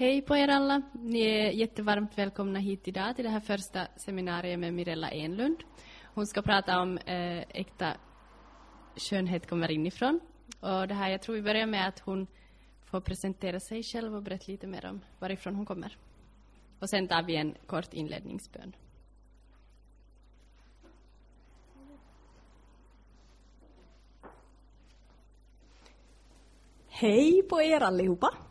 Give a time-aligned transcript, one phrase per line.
[0.00, 0.82] Hej på er alla!
[0.92, 5.56] Ni är jättevarmt välkomna hit idag till det här första seminariet med Mirella Enlund.
[6.14, 7.96] Hon ska prata om eh, äkta
[8.96, 10.20] skönhet kommer inifrån.
[10.60, 12.26] Och det här, jag tror vi börjar med att hon
[12.84, 15.96] får presentera sig själv och berätta lite mer om varifrån hon kommer.
[16.78, 18.76] Och sen tar vi en kort inledningsbön.
[26.88, 28.49] Hej på er allihopa!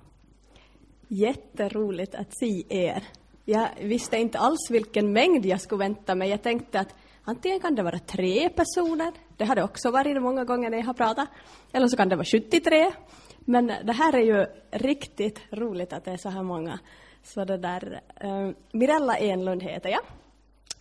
[1.11, 3.03] Jätteroligt att se er.
[3.45, 6.29] Jag visste inte alls vilken mängd jag skulle vänta mig.
[6.29, 10.43] Jag tänkte att antingen kan det vara tre personer, det har det också varit många
[10.43, 11.29] gånger när jag har pratat,
[11.71, 12.91] eller så kan det vara 73.
[13.39, 16.79] Men det här är ju riktigt roligt att det är så här många.
[17.23, 20.01] Så det där, eh, Mirella Enlund heter jag.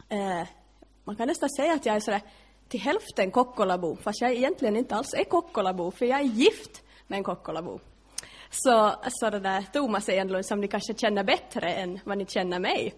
[0.09, 0.47] Eh,
[1.05, 2.23] man kan nästan säga att jag är sådär
[2.69, 7.17] till hälften Kokkolabo, fast jag egentligen inte alls är Kokkolabo, för jag är gift med
[7.17, 7.81] en Kokkolabo.
[8.51, 12.59] Så, så det där Thomas Enlund som ni kanske känner bättre än vad ni känner
[12.59, 12.95] mig.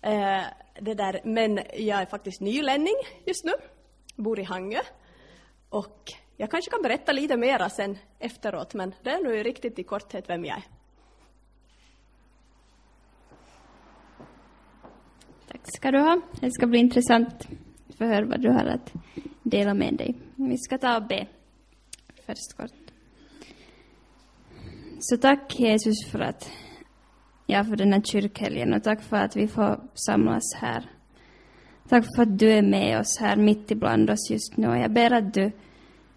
[0.00, 0.42] Eh,
[0.80, 2.94] det där, men jag är faktiskt nylänning
[3.26, 3.52] just nu,
[4.16, 4.80] bor i Hangö.
[5.68, 9.82] Och jag kanske kan berätta lite mera sen efteråt, men det är nu riktigt i
[9.82, 10.62] korthet vem jag är.
[15.48, 16.20] Tack ska du ha.
[16.40, 17.48] Det ska bli intressant
[17.88, 18.92] att få höra vad du har att
[19.42, 20.14] dela med dig.
[20.34, 21.26] Vi ska ta och be
[22.26, 22.81] först kort.
[25.04, 26.50] Så tack Jesus för att,
[27.46, 30.90] ja, för den här kyrkhelgen och tack för att vi får samlas här.
[31.88, 34.92] Tack för att du är med oss här mitt ibland oss just nu och jag
[34.92, 35.52] ber att du,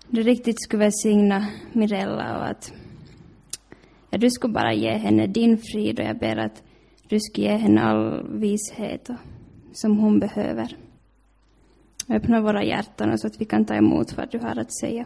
[0.07, 2.73] du riktigt skulle välsigna Mirella och att
[4.09, 6.63] ja, du skulle bara ge henne din frid och jag ber att
[7.07, 9.15] du skulle ge henne all vishet och,
[9.73, 10.77] som hon behöver.
[12.09, 15.05] Öppna våra hjärtan så att vi kan ta emot vad du har att säga.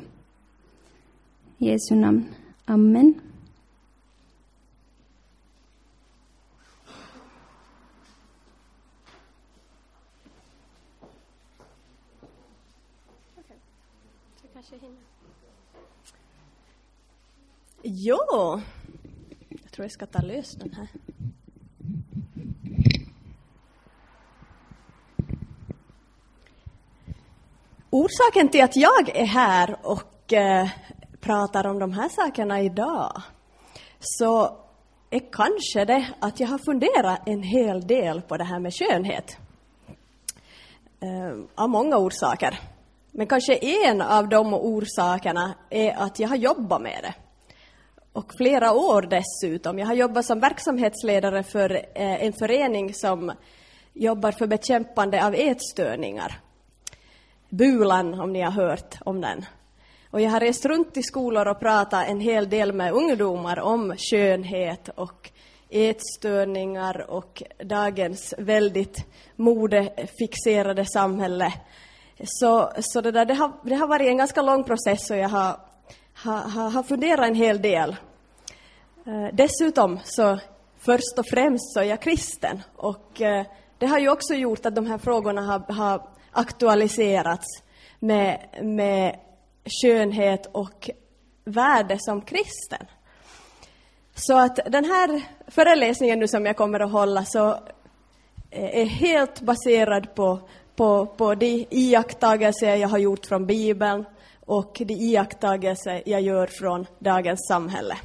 [1.57, 2.25] I Jesu namn.
[2.65, 3.28] Amen.
[17.91, 18.61] Ja,
[19.49, 20.87] jag tror jag ska ta lös den här.
[27.89, 30.69] Orsaken till att jag är här och eh,
[31.19, 33.21] pratar om de här sakerna idag
[33.99, 34.57] så
[35.09, 39.37] är kanske det att jag har funderat en hel del på det här med skönhet.
[40.99, 42.59] Eh, av många orsaker.
[43.11, 47.28] Men kanske en av de orsakerna är att jag har jobbat med det.
[48.13, 49.79] Och flera år dessutom.
[49.79, 53.31] Jag har jobbat som verksamhetsledare för eh, en förening som
[53.93, 56.39] jobbar för bekämpande av ätstörningar.
[57.49, 59.45] Bulan, om ni har hört om den.
[60.11, 63.95] Och jag har rest runt i skolor och pratat en hel del med ungdomar om
[63.97, 65.31] skönhet och
[65.69, 69.05] ätstörningar och dagens väldigt
[69.35, 71.53] modefixerade samhälle.
[72.23, 75.29] Så, så det, där, det, har, det har varit en ganska lång process och jag
[75.29, 75.59] har,
[76.23, 77.95] har, har funderat en hel del.
[79.05, 80.39] Eh, dessutom så
[80.77, 83.45] först och främst så är jag kristen och eh,
[83.77, 87.45] det har ju också gjort att de här frågorna har, har aktualiserats
[87.99, 89.19] med, med
[89.65, 90.89] skönhet och
[91.43, 92.85] värde som kristen.
[94.15, 97.49] Så att den här föreläsningen nu som jag kommer att hålla så
[98.49, 100.39] eh, är helt baserad på,
[100.75, 104.05] på, på de iakttagelser jag har gjort från Bibeln
[104.49, 107.97] och de iakttagelser jag gör från dagens samhälle.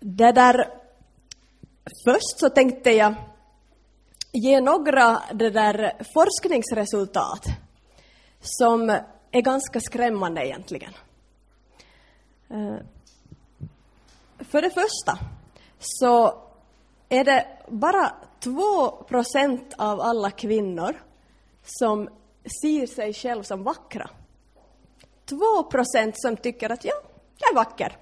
[0.00, 0.68] Det där,
[2.04, 3.14] först så tänkte jag
[4.32, 7.44] ge några det där forskningsresultat
[8.40, 8.90] som
[9.30, 10.92] är ganska skrämmande egentligen.
[12.50, 12.76] Eh,
[14.38, 15.18] för det första
[15.78, 16.42] så
[17.08, 21.02] är det bara två procent av alla kvinnor
[21.62, 22.08] som
[22.62, 24.10] ser sig själv som vackra.
[25.28, 26.94] Två procent som tycker att ja,
[27.38, 27.96] jag är vacker.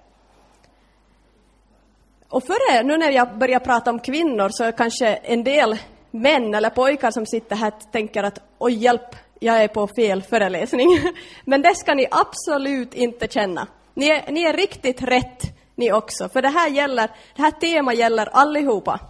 [2.28, 5.78] Och före, nu när jag börjar prata om kvinnor så är kanske en del
[6.10, 10.88] män eller pojkar som sitter här tänker att oj hjälp, jag är på fel föreläsning.
[11.44, 13.66] Men det ska ni absolut inte känna.
[13.94, 15.42] Ni är, ni är riktigt rätt
[15.74, 19.00] ni också, för det här gäller, det här temat gäller allihopa.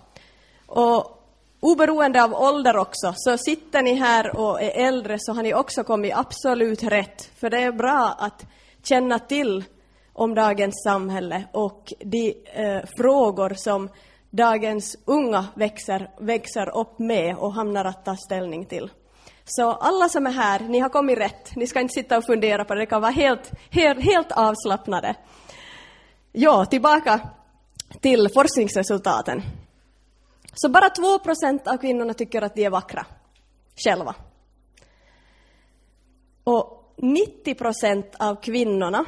[0.66, 1.21] Och
[1.62, 5.84] oberoende av ålder också, så sitter ni här och är äldre så har ni också
[5.84, 7.30] kommit absolut rätt.
[7.40, 8.46] För det är bra att
[8.82, 9.64] känna till
[10.12, 13.88] om dagens samhälle och de eh, frågor som
[14.30, 18.90] dagens unga växer, växer upp med och hamnar att ta ställning till.
[19.44, 21.56] Så alla som är här, ni har kommit rätt.
[21.56, 25.14] Ni ska inte sitta och fundera på det, det kan vara helt, helt, helt avslappnade.
[26.32, 27.20] Ja, tillbaka
[28.00, 29.42] till forskningsresultaten.
[30.54, 33.06] Så bara 2 procent av kvinnorna tycker att de är vackra
[33.76, 34.14] själva.
[36.44, 39.04] Och 90 procent av kvinnorna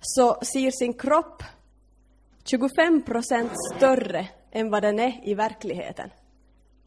[0.00, 1.42] så ser sin kropp
[2.44, 6.10] 25 procent större än vad den är i verkligheten.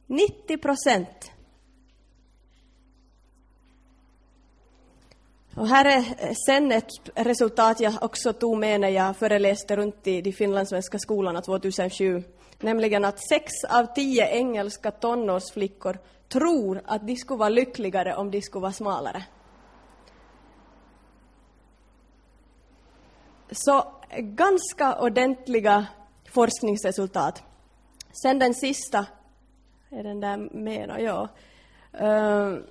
[0.08, 1.32] 90 procent.
[5.56, 10.22] Och här är sen ett resultat jag också tog med när jag föreläste runt i
[10.22, 12.24] de finlandssvenska skolorna 2007.
[12.62, 15.98] Nämligen att sex av tio engelska tonårsflickor
[16.30, 19.24] tror att de skulle vara lyckligare om de skulle vara smalare.
[23.52, 23.86] Så
[24.18, 25.86] ganska ordentliga
[26.32, 27.44] forskningsresultat.
[28.24, 29.06] Sen den sista,
[29.90, 30.96] är den där med?
[31.00, 31.28] Ja.
[31.94, 32.64] Ehm,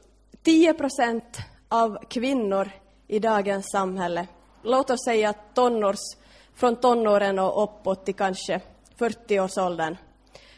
[0.43, 1.39] 10 procent
[1.69, 2.71] av kvinnor
[3.07, 4.27] i dagens samhälle,
[4.63, 6.17] låt oss säga tonårs,
[6.55, 8.61] från tonåren och uppåt till kanske
[9.01, 9.97] 40-årsåldern,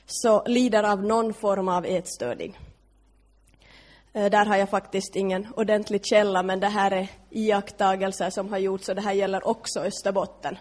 [0.06, 2.58] så lider av någon form av ätstörning.
[4.12, 8.58] Eh, där har jag faktiskt ingen ordentlig källa, men det här är iakttagelser som har
[8.58, 10.58] gjorts och det här gäller också Österbotten.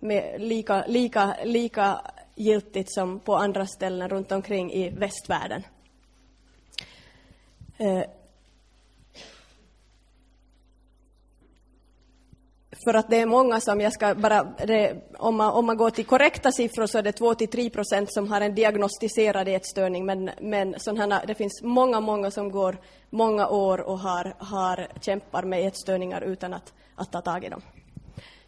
[0.00, 2.00] Med lika, lika, lika
[2.34, 5.62] giltigt som på andra ställen runt omkring i västvärlden.
[7.78, 8.02] Eh,
[12.84, 15.90] för att det är många som jag ska bara, det, om, man, om man går
[15.90, 20.74] till korrekta siffror så är det 2-3 procent som har en diagnostiserad ätstörning, men, men
[20.78, 22.76] sådana, det finns många, många som går
[23.10, 27.62] många år och har, har kämpar med ätstörningar utan att, att ta tag i dem.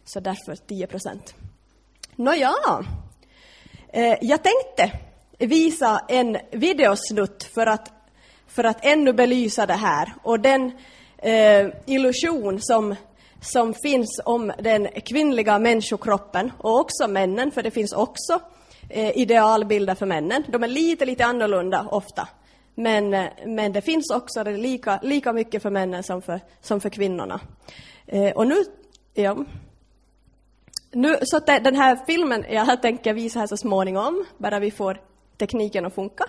[0.05, 1.35] Så därför 10 procent.
[2.15, 2.53] Nåja,
[3.89, 4.99] eh, jag tänkte
[5.37, 7.91] visa en videosnutt för att,
[8.47, 10.71] för att ännu belysa det här och den
[11.17, 12.95] eh, illusion som
[13.47, 18.39] som finns om den kvinnliga människokroppen och också männen, för det finns också
[18.89, 20.43] eh, idealbilder för männen.
[20.47, 22.27] De är lite, lite annorlunda ofta.
[22.75, 26.81] Men, eh, men det finns också det lika, lika mycket för männen som för, som
[26.81, 27.39] för kvinnorna.
[28.05, 28.55] Eh, och nu,
[29.13, 29.37] ja.
[30.91, 35.01] Nu, så att den här filmen jag tänker visa här så småningom, bara vi får
[35.37, 36.25] tekniken att funka,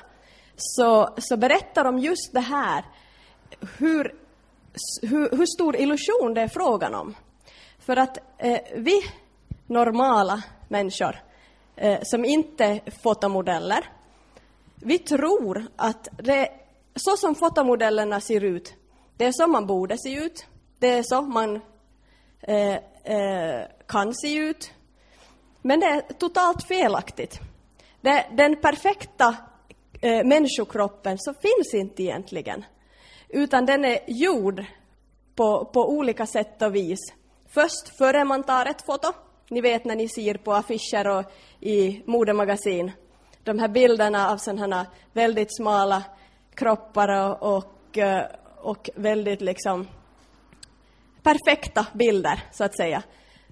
[0.57, 2.85] så, så berättar de just det här,
[3.79, 4.15] hur
[5.03, 7.15] hur, hur stor illusion det är frågan om.
[7.79, 9.01] För att eh, vi
[9.67, 11.17] normala människor
[11.77, 13.85] eh, som inte är fotomodeller,
[14.75, 16.49] vi tror att det,
[16.97, 18.75] så som fotomodellerna ser ut,
[19.17, 20.47] det är så man borde se ut,
[20.79, 21.61] det är så man
[22.41, 22.75] eh,
[23.05, 24.71] eh kan se ut.
[25.63, 27.41] Men det är totalt felaktigt.
[28.01, 29.37] Det, den perfekta
[30.01, 32.65] eh, människokroppen så finns inte egentligen
[33.29, 34.65] utan den är gjord
[35.35, 36.99] på, på olika sätt och vis.
[37.47, 39.13] Först före man tar ett foto,
[39.51, 41.25] ni vet när ni ser på affischer och
[41.61, 42.93] i modemagasin,
[43.45, 46.03] de här bilderna av sådana väldigt smala
[46.55, 48.25] kroppar och, och, eh,
[48.57, 49.89] och väldigt liksom
[51.23, 53.03] perfekta bilder, så att säga.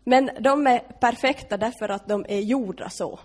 [0.04, 3.18] Men de är perfekta därför att de är gjorda så.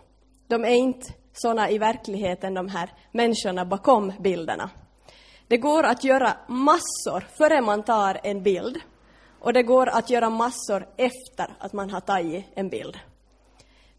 [0.47, 4.69] De är inte sådana i verkligheten, de här människorna bakom bilderna.
[5.51, 8.77] Det går att göra massor före man tar en bild
[9.39, 12.99] och det går att göra massor efter att man har tagit en bild.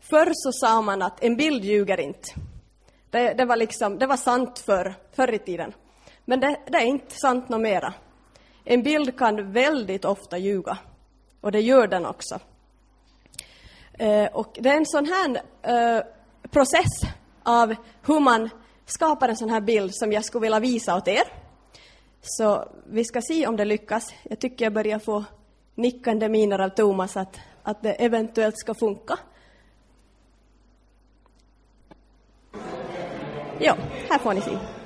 [0.00, 2.28] Förr så sa man att en bild ljuger inte.
[3.10, 5.72] Det, det var, liksom, det var sant för, förr i tiden.
[6.24, 7.94] Men det, det är inte sant något mera.
[8.64, 10.78] En bild kan väldigt ofta ljuga.
[11.40, 12.38] Och det gör den också.
[13.92, 16.02] Eh, och det är en sån här eh,
[16.50, 17.00] process
[17.42, 17.74] av
[18.06, 18.50] hur man
[18.86, 21.41] skapar en sån här bild som jag skulle vilja visa åt er.
[22.22, 24.14] Så vi ska se om det lyckas.
[24.22, 25.24] Jag tycker jag börjar få
[25.74, 29.18] nickande miner av Thomas att, att det eventuellt ska funka.
[33.58, 33.76] Ja,
[34.08, 34.81] här får ni se.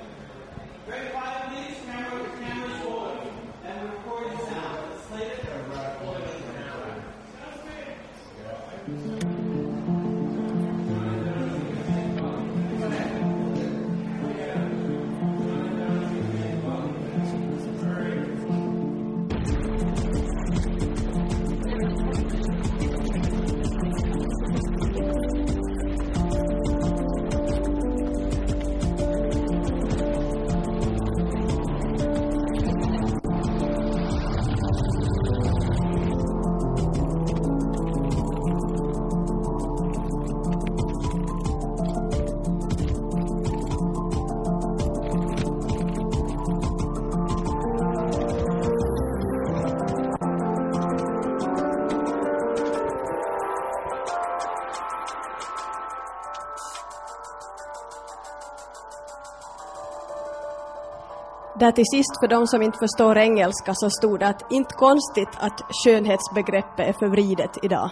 [61.59, 65.29] Där till sist för de som inte förstår engelska så stod det att inte konstigt
[65.37, 67.89] att skönhetsbegreppet är förvridet idag.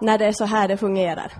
[0.00, 1.32] När det är så här det fungerar.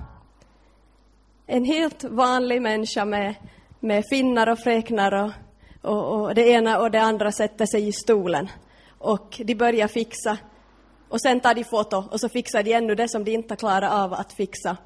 [1.47, 3.35] En helt vanlig människa med,
[3.81, 5.31] med finnar och fräknar och,
[5.83, 8.49] och, och det ena och det andra sätter sig i stolen
[8.99, 10.39] och de börjar fixa
[11.09, 14.05] och sen tar de foto och så fixar de ännu det som de inte klarar
[14.05, 14.77] av att fixa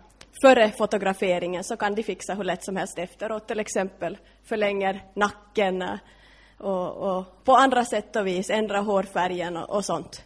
[0.43, 4.19] före fotograferingen så kan de fixa hur lätt som helst efteråt, till exempel
[4.49, 5.85] förlänger nacken
[6.59, 10.23] och, och på andra sätt och vis ändra hårfärgen och, och sånt.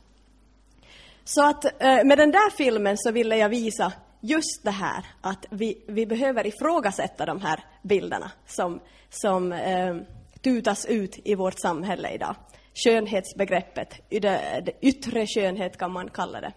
[1.24, 5.46] Så att eh, med den där filmen så ville jag visa just det här att
[5.50, 9.96] vi, vi behöver ifrågasätta de här bilderna som, som eh,
[10.42, 12.36] tutas ut i vårt samhälle idag.
[12.74, 16.52] Skönhetsbegreppet, det, det yttre skönhet kan man kalla det.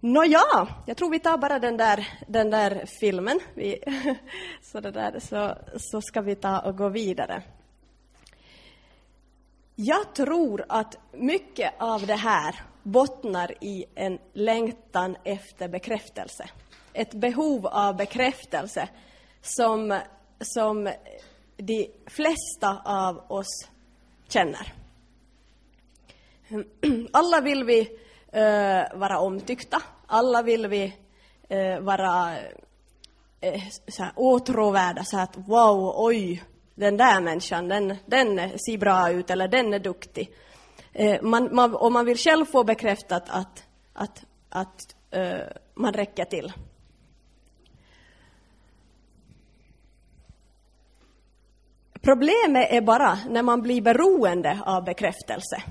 [0.00, 0.40] Nåja,
[0.86, 3.40] jag tror vi tar bara den där, den där filmen.
[3.54, 3.78] Vi,
[4.62, 7.42] så, det där, så, så ska vi ta och gå vidare.
[9.78, 16.48] Jag tror att mycket av det här bottnar i en längtan efter bekräftelse.
[16.92, 18.88] Ett behov av bekräftelse
[19.42, 20.00] som,
[20.40, 20.92] som
[21.56, 23.68] de flesta av oss
[24.28, 24.72] känner.
[27.12, 30.94] Alla vill vi uh, vara omtyckta, alla vill vi
[31.52, 32.36] uh, vara
[33.44, 36.42] uh, så här, åtråvärda, så att wow, oj,
[36.76, 40.30] den där människan, den, den ser bra ut eller den är duktig.
[40.92, 45.38] Eh, man, man, och man vill själv få bekräftat att, att, att uh,
[45.74, 46.52] man räcker till.
[52.00, 55.62] Problemet är bara när man blir beroende av bekräftelse.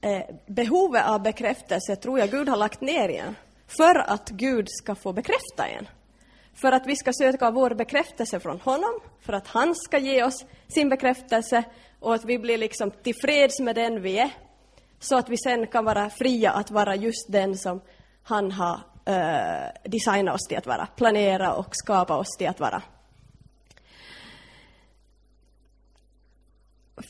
[0.00, 4.94] Eh, behovet av bekräftelse tror jag Gud har lagt ner igen för att Gud ska
[4.94, 5.88] få bekräfta en
[6.60, 10.44] för att vi ska söka vår bekräftelse från honom, för att han ska ge oss
[10.68, 11.64] sin bekräftelse
[12.00, 14.30] och att vi blir liksom tillfreds med den vi är,
[15.00, 17.80] så att vi sen kan vara fria att vara just den som
[18.22, 18.74] han har
[19.08, 22.82] uh, designat oss till att vara, planera och skapa oss till att vara.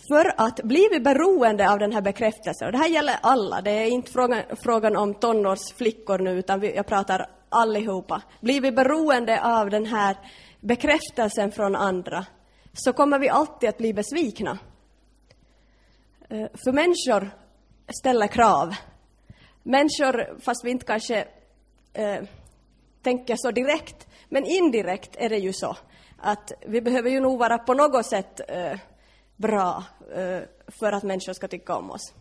[0.09, 3.71] För att blir vi beroende av den här bekräftelsen, och det här gäller alla, det
[3.71, 9.43] är inte frågan, frågan om tonårsflickor nu, utan vi, jag pratar allihopa, blir vi beroende
[9.43, 10.17] av den här
[10.61, 12.27] bekräftelsen från andra,
[12.73, 14.59] så kommer vi alltid att bli besvikna.
[16.29, 17.31] Eh, för människor
[18.01, 18.75] ställer krav.
[19.63, 21.29] Människor, fast vi inte kanske
[21.93, 22.23] eh,
[23.03, 25.77] tänker så direkt, men indirekt är det ju så
[26.19, 28.79] att vi behöver ju nog vara på något sätt eh,
[29.37, 30.41] bra eh,
[30.81, 32.15] för att människor ska tycka om oss.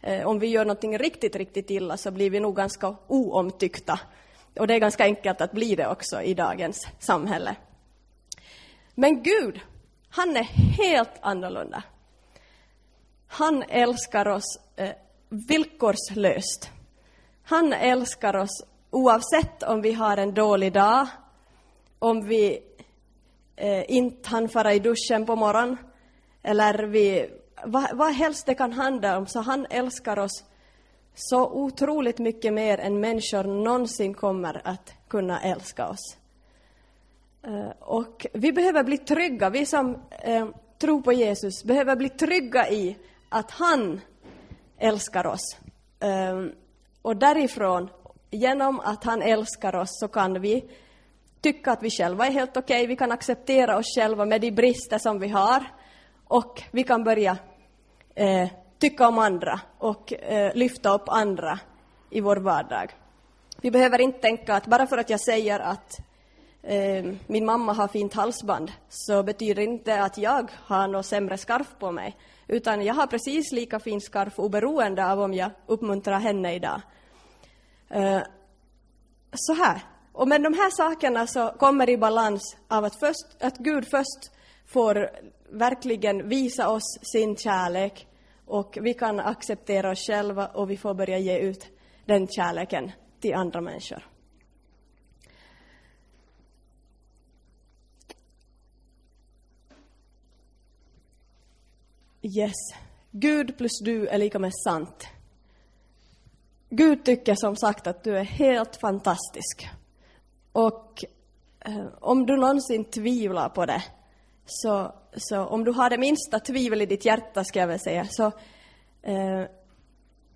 [0.00, 4.00] Eh, om vi gör någonting riktigt, riktigt illa så blir vi nog ganska oomtyckta
[4.58, 7.56] och det är ganska enkelt att bli det också i dagens samhälle.
[8.94, 9.60] Men Gud,
[10.10, 11.82] han är helt annorlunda.
[13.26, 14.90] Han älskar oss eh,
[15.28, 16.70] villkorslöst.
[17.42, 21.06] Han älskar oss oavsett om vi har en dålig dag,
[21.98, 22.62] om vi
[23.56, 25.76] eh, inte hann fara i duschen på morgonen,
[26.42, 27.30] eller vi,
[27.64, 30.44] vad, vad helst det kan handla om, så han älskar oss
[31.18, 36.16] så otroligt mycket mer än människor någonsin kommer att kunna älska oss.
[37.42, 42.70] Eh, och vi behöver bli trygga, vi som eh, tror på Jesus behöver bli trygga
[42.70, 42.96] i
[43.28, 44.00] att han
[44.78, 45.56] älskar oss.
[46.00, 46.44] Eh,
[47.02, 47.88] och därifrån,
[48.30, 50.64] genom att han älskar oss, så kan vi
[51.40, 52.86] tycka att vi själva är helt okej, okay.
[52.86, 55.64] vi kan acceptera oss själva med de brister som vi har
[56.28, 57.38] och vi kan börja
[58.14, 61.58] eh, tycka om andra och eh, lyfta upp andra
[62.10, 62.94] i vår vardag.
[63.60, 65.98] Vi behöver inte tänka att bara för att jag säger att
[66.62, 71.38] eh, min mamma har fint halsband så betyder det inte att jag har något sämre
[71.38, 72.16] skarf på mig,
[72.48, 76.80] utan jag har precis lika fin skarf oberoende av om jag uppmuntrar henne idag.
[77.90, 78.20] Eh,
[79.32, 79.80] så här.
[80.12, 84.32] Och med de här sakerna så kommer i balans av att, först, att Gud först
[84.66, 85.10] får
[85.50, 88.05] verkligen visa oss sin kärlek
[88.46, 91.66] och vi kan acceptera oss själva och vi får börja ge ut
[92.04, 94.06] den kärleken till andra människor.
[102.22, 102.54] Yes.
[103.10, 105.06] Gud plus du är lika med sant.
[106.70, 109.68] Gud tycker som sagt att du är helt fantastisk.
[110.52, 111.04] Och
[111.60, 113.82] eh, om du någonsin tvivlar på det,
[114.46, 118.06] så, så om du har det minsta tvivel i ditt hjärta, ska jag väl säga,
[118.10, 118.26] så
[119.02, 119.44] eh,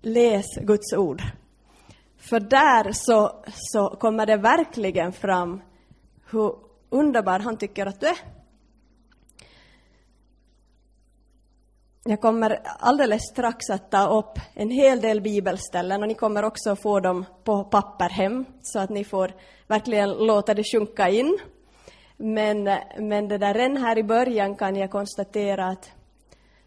[0.01, 1.21] läs Guds ord.
[2.17, 5.61] För där så, så kommer det verkligen fram
[6.31, 6.55] hur
[6.89, 8.17] underbar han tycker att du är.
[12.03, 16.75] jag kommer alldeles strax att ta upp en hel del bibelställen och ni kommer också
[16.75, 19.33] få dem på papper hem så att ni får
[19.67, 21.37] verkligen låta det sjunka in.
[22.21, 25.91] Men, men det där redan här i början kan jag konstatera att,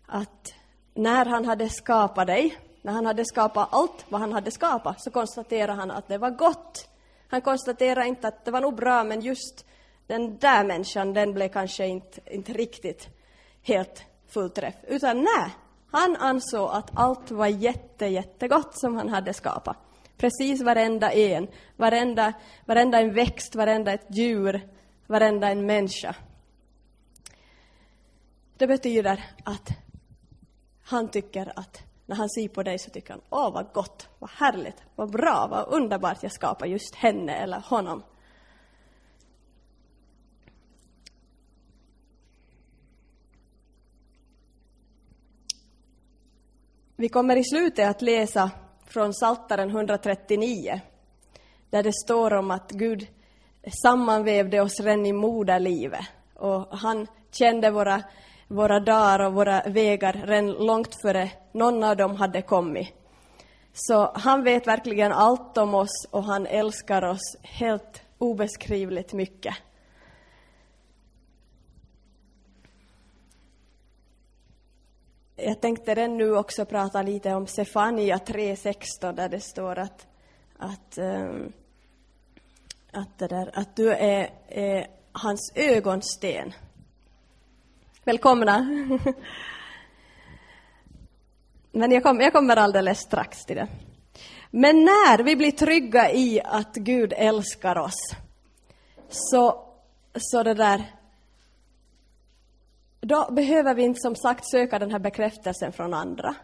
[0.06, 0.54] att
[0.94, 5.10] när han hade skapat dig, när han hade skapat allt vad han hade skapat, så
[5.10, 6.88] konstaterade han att det var gott.
[7.28, 9.66] Han konstaterade inte att det var nog bra, men just
[10.06, 13.08] den där människan, den blev kanske inte, inte riktigt
[13.62, 14.74] helt fullträff.
[14.88, 15.50] Utan nej,
[15.90, 19.76] han ansåg att allt var jätte, jättegott som han hade skapat.
[20.16, 22.32] Precis varenda en, varenda,
[22.66, 24.68] varenda en växt, varenda ett djur,
[25.06, 26.16] varenda en människa.
[28.56, 29.68] Det betyder att
[30.82, 34.30] han tycker att när han ser på dig så tycker han, åh vad gott, vad
[34.30, 38.02] härligt, vad bra, vad underbart jag skapar just henne eller honom.
[46.96, 48.50] Vi kommer i slutet att läsa
[48.86, 50.80] från Psaltaren 139,
[51.70, 53.08] där det står om att Gud
[53.82, 56.04] sammanvävde oss redan i moderlivet
[56.34, 58.02] och han kände våra,
[58.48, 62.88] våra dagar och våra vägar redan långt före någon av dem hade kommit.
[63.72, 69.54] Så han vet verkligen allt om oss och han älskar oss helt obeskrivligt mycket.
[75.36, 80.06] Jag tänkte redan nu också prata lite om Sefania 3.16 där det står att,
[80.58, 81.52] att, um,
[82.94, 86.52] att, det där, att du är, är hans ögonsten.
[88.04, 88.58] Välkomna!
[91.72, 93.68] Men jag, kom, jag kommer alldeles strax till det.
[94.50, 98.14] Men när vi blir trygga i att Gud älskar oss,
[99.08, 99.66] så,
[100.14, 100.84] så det där,
[103.00, 106.34] då behöver vi inte som sagt söka den här bekräftelsen från andra.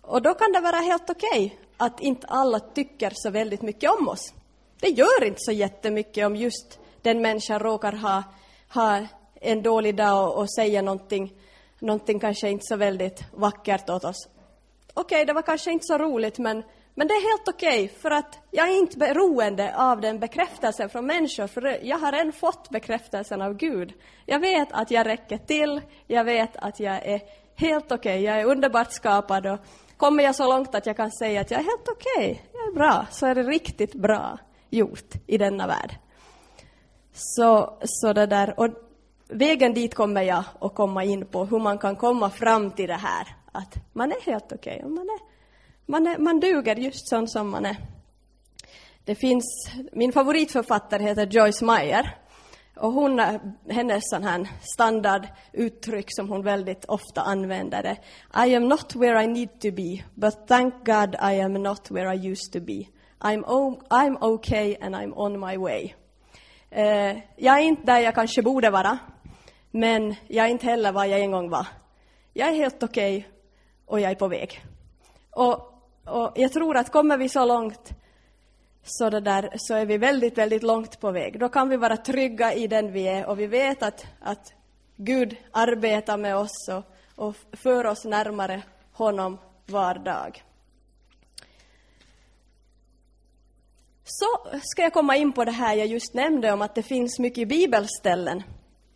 [0.00, 3.90] Och då kan det vara helt okej okay att inte alla tycker så väldigt mycket
[3.90, 4.34] om oss.
[4.82, 8.22] Det gör inte så jättemycket om just den människan råkar ha,
[8.74, 11.32] ha en dålig dag och, och säga någonting,
[11.78, 14.28] någonting kanske inte så väldigt vackert åt oss.
[14.94, 16.62] Okej, okay, det var kanske inte så roligt men
[16.94, 20.88] men det är helt okej, okay, för att jag är inte beroende av den bekräftelsen
[20.88, 23.92] från människor, för jag har redan fått bekräftelsen av Gud.
[24.26, 27.20] Jag vet att jag räcker till, jag vet att jag är
[27.54, 29.58] helt okej, okay, jag är underbart skapad och
[29.96, 32.68] kommer jag så långt att jag kan säga att jag är helt okej, okay, jag
[32.68, 34.38] är bra, så är det riktigt bra
[34.72, 35.96] gjort i denna värld.
[37.12, 38.68] Så, så det där, och
[39.28, 42.94] vägen dit kommer jag att komma in på, hur man kan komma fram till det
[42.94, 45.32] här, att man är helt okej, okay, man är
[45.86, 47.76] man, är, man duger just sån som man är.
[49.04, 52.18] Det finns, min favoritförfattare heter Joyce Meyer.
[52.76, 53.20] Och hon,
[53.68, 57.98] hennes sån här standarduttryck som hon väldigt ofta använder är
[58.46, 62.14] I am not where I need to be, but thank God I am not where
[62.14, 62.84] I used to be.
[63.22, 63.44] I'm,
[63.90, 65.94] I'm okay and I'm on my way.
[66.70, 68.98] Eh, jag är inte där jag kanske borde vara,
[69.70, 71.66] men jag är inte heller vad jag en gång var.
[72.32, 73.30] Jag är helt okej okay
[73.86, 74.64] och jag är på väg.
[75.30, 75.72] Och
[76.04, 77.92] och jag tror att kommer vi så långt
[78.84, 81.40] så, det där, så är vi väldigt, väldigt långt på väg.
[81.40, 84.52] Då kan vi vara trygga i den vi är och vi vet att, att
[84.96, 86.84] Gud arbetar med oss och,
[87.26, 90.42] och för oss närmare honom var dag.
[94.04, 97.18] Så ska jag komma in på det här jag just nämnde om att det finns
[97.18, 98.42] mycket bibelställen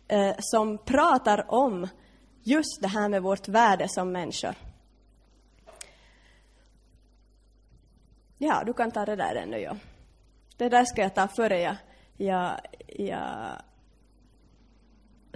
[0.07, 1.87] eh, som pratar om
[2.43, 4.55] just det här med vårt värde som människor.
[8.37, 9.77] Ja, du kan ta det där ännu, ja.
[10.57, 11.75] Det där ska jag ta före jag,
[12.17, 13.61] jag, jag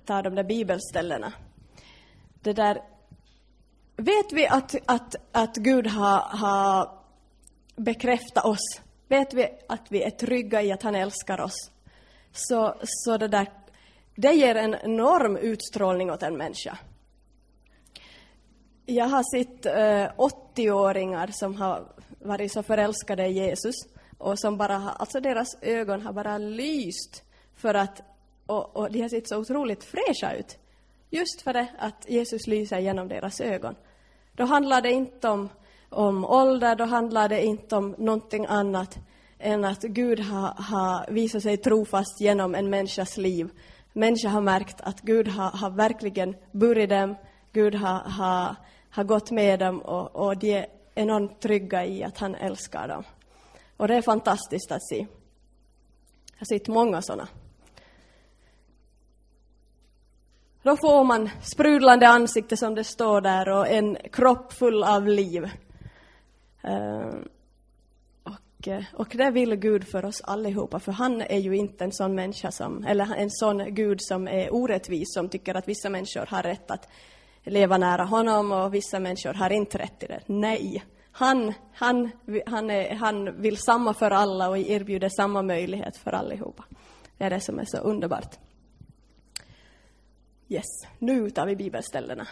[0.06, 1.34] tar de där bibelställena.
[2.42, 2.82] Det där...
[3.96, 6.90] Vet vi att, att, att Gud har, har
[7.76, 8.82] bekräftat oss?
[9.12, 11.72] Vet vi att vi är trygga i att han älskar oss?
[12.32, 13.48] Så, så det där,
[14.16, 16.78] det ger en enorm utstrålning åt en människa.
[18.86, 21.88] Jag har sett eh, 80-åringar som har
[22.20, 23.76] varit så förälskade i Jesus
[24.18, 27.24] och som bara har, alltså deras ögon har bara lyst
[27.56, 28.02] för att,
[28.46, 30.58] och, och de har sett så otroligt fräscha ut.
[31.10, 33.76] Just för det att Jesus lyser genom deras ögon.
[34.36, 35.50] Då handlar det inte om,
[35.92, 38.98] om ålder, då handlar det inte om någonting annat
[39.40, 43.50] än att Gud har, ha visat sig trofast genom en människas liv.
[43.94, 47.16] Människan har märkt att Gud har, har verkligen burit dem,
[47.52, 48.56] Gud har, har,
[48.90, 53.04] har gått med dem och, och de enormt trygga i att han älskar dem.
[53.78, 54.98] Och det är fantastiskt att se.
[54.98, 57.28] Jag har sett många sådana.
[60.64, 65.50] Då får man sprudlande ansikte som det står där och en kropp full av liv.
[66.64, 67.28] Ehm,
[68.24, 71.92] och, eh, och det vill Gud för oss allihopa, för han är ju inte en
[71.92, 76.26] sån människa som, eller en sån Gud som är orättvis, som tycker att vissa människor
[76.26, 76.88] har rätt att
[77.44, 80.22] leva nära honom och vissa människor har inte rätt till det.
[80.26, 82.12] Nej, han, han,
[82.46, 86.64] han, är, han vill samma för alla och erbjuder samma möjlighet för allihopa.
[87.18, 88.36] Det är det som är så underbart.
[90.50, 90.66] Yes,
[91.00, 92.28] nu tar vi bibelställena.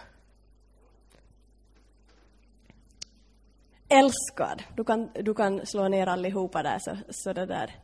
[3.89, 4.63] Älskad.
[4.75, 7.75] Du kan, du kan slå ner allihopa där, så, så det där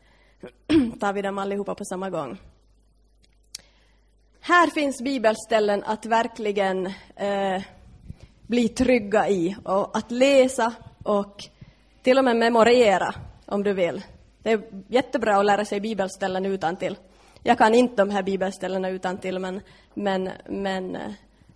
[1.00, 2.38] tar vi dem allihopa på samma gång.
[4.40, 7.62] Här finns bibelställen att verkligen eh,
[8.48, 11.44] bli trygga i och att läsa och
[12.04, 13.16] till och med memorera
[13.46, 14.04] om du vill.
[14.44, 16.98] Det är jättebra att lära sig bibelställen utan till.
[17.44, 19.62] Jag kan inte de här bibelställena utan till men,
[19.94, 21.12] men, men eh,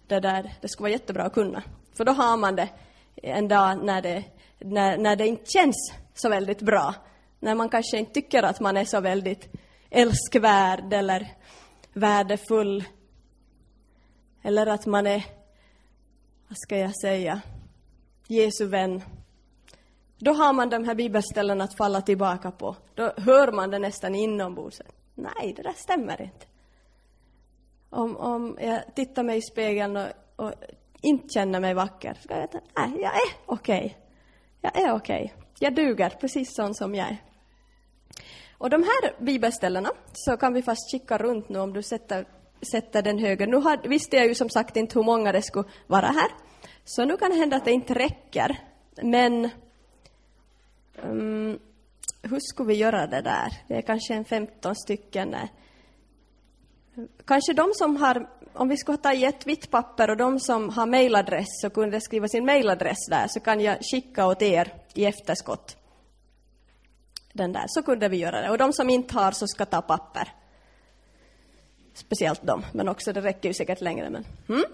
[0.07, 1.63] det där, det skulle vara jättebra att kunna.
[1.93, 2.69] För då har man det
[3.15, 4.23] en dag när det,
[4.59, 6.95] när, när det inte känns så väldigt bra.
[7.39, 9.49] När man kanske inte tycker att man är så väldigt
[9.89, 11.27] älskvärd eller
[11.93, 12.83] värdefull.
[14.41, 15.25] Eller att man är,
[16.47, 17.41] vad ska jag säga,
[18.27, 19.01] Jesu vän.
[20.17, 22.75] Då har man de här bibelställena att falla tillbaka på.
[22.95, 24.81] Då hör man det nästan inombords.
[25.15, 26.45] Nej, det där stämmer inte.
[27.89, 30.53] Om, om jag tittar mig i spegeln och, och
[31.01, 33.85] inte känner mig vacker, så ska jag veta, nej, jag är okej.
[33.85, 34.08] Okay.
[34.61, 35.23] Jag är okej.
[35.23, 35.37] Okay.
[35.59, 37.17] Jag duger precis sån som jag är.
[38.57, 42.25] Och de här bibelställena så kan vi fast kika runt nu om du sätter,
[42.71, 43.47] sätter den höger.
[43.47, 46.31] Nu har, visste jag ju som sagt inte hur många det skulle vara här.
[46.85, 48.59] Så nu kan det hända att det inte räcker.
[49.03, 49.49] Men
[51.03, 51.59] um,
[52.21, 53.53] hur skulle vi göra det där?
[53.67, 55.35] Det är kanske en 15 stycken.
[57.25, 60.69] Kanske de som har, om vi skulle ta i ett vitt papper och de som
[60.69, 65.05] har mejladress så kunde skriva sin mejladress där så kan jag skicka åt er i
[65.05, 65.77] efterskott.
[67.33, 68.49] Den där, så kunde vi göra det.
[68.49, 70.33] Och de som inte har så ska ta papper.
[71.93, 74.09] Speciellt de, men också det räcker ju säkert längre.
[74.09, 74.65] Men, hmm?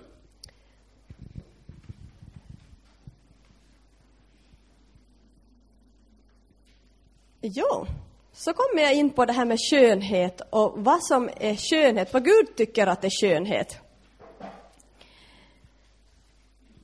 [7.42, 7.88] Jo,
[8.38, 12.26] så kommer jag in på det här med skönhet och vad som är skönhet, vad
[12.26, 13.78] Gud tycker att är skönhet.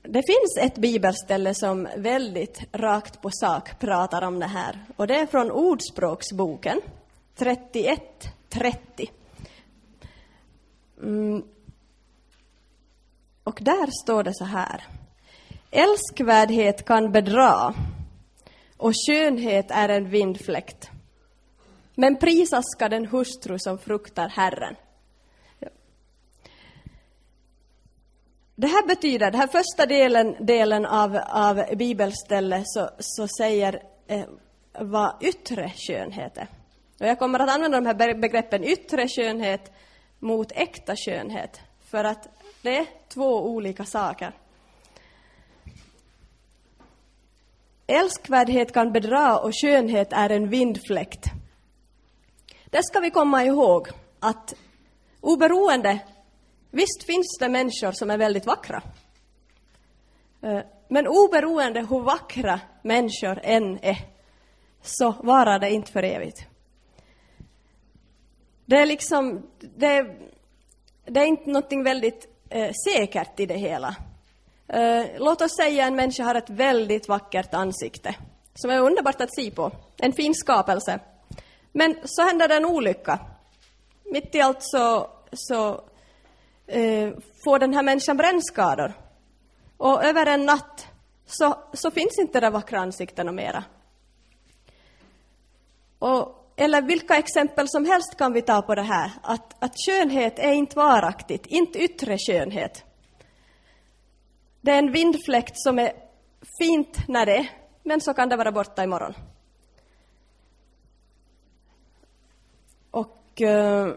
[0.03, 5.15] Det finns ett bibelställe som väldigt rakt på sak pratar om det här och det
[5.15, 6.81] är från Ordspråksboken
[7.37, 9.09] 31.30.
[11.03, 11.43] Mm.
[13.43, 14.83] Och där står det så här.
[15.71, 17.73] Älskvärdhet kan bedra
[18.77, 20.91] och skönhet är en vindfläkt.
[22.01, 24.75] Men prisas ska den hustru som fruktar Herren.
[28.55, 34.23] Det här betyder, den här första delen, delen av, av bibelstället så, så säger eh,
[34.79, 36.47] vad yttre skönhet är.
[36.99, 39.71] Och jag kommer att använda de här begreppen yttre skönhet
[40.19, 41.59] mot äkta skönhet,
[41.91, 42.27] för att
[42.61, 44.31] det är två olika saker.
[47.87, 51.40] Älskvärdhet kan bedra och skönhet är en vindfläkt.
[52.71, 53.87] Det ska vi komma ihåg
[54.19, 54.53] att
[55.21, 55.99] oberoende,
[56.69, 58.81] visst finns det människor som är väldigt vackra.
[60.41, 63.97] Eh, men oberoende hur vackra människor än är,
[64.81, 66.45] så varar det inte för evigt.
[68.65, 70.15] Det är liksom, det,
[71.05, 73.95] det är inte någonting väldigt eh, säkert i det hela.
[74.67, 78.15] Eh, låt oss säga en människa har ett väldigt vackert ansikte,
[78.55, 80.99] som är underbart att se på, en fin skapelse.
[81.71, 83.19] Men så händer det en olycka.
[84.03, 85.83] Mitt i allt så, så
[86.67, 87.09] eh,
[87.43, 88.93] får den här människan brännskador.
[89.77, 90.87] Och över en natt
[91.25, 93.63] så, så finns inte det vackra ansiktet mera.
[95.99, 100.39] Och, eller vilka exempel som helst kan vi ta på det här, att, att skönhet
[100.39, 102.83] är inte varaktigt, inte yttre skönhet.
[104.61, 105.91] Det är en vindfläkt som är
[106.59, 107.49] fint när det är,
[107.83, 109.13] men så kan det vara borta imorgon.
[113.41, 113.93] Och eh,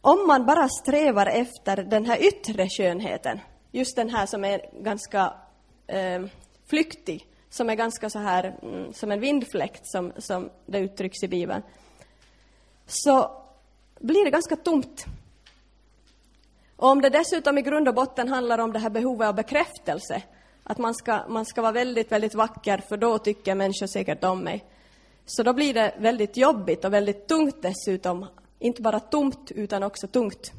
[0.00, 3.40] om man bara strävar efter den här yttre skönheten,
[3.72, 5.34] just den här som är ganska
[5.86, 6.22] eh,
[6.66, 11.28] flyktig, som är ganska så här mm, som en vindfläkt som, som det uttrycks i
[11.28, 11.62] Bibeln,
[12.86, 13.42] så
[14.00, 15.06] blir det ganska tomt
[16.76, 20.22] och om det dessutom i grund och botten handlar om det här behovet av bekräftelse,
[20.62, 24.40] att man ska, man ska vara väldigt, väldigt vacker för då tycker människor säkert om
[24.40, 24.64] mig.
[25.26, 28.26] Så då blir det väldigt jobbigt och väldigt tungt dessutom.
[28.58, 30.52] Inte bara tomt utan också tungt.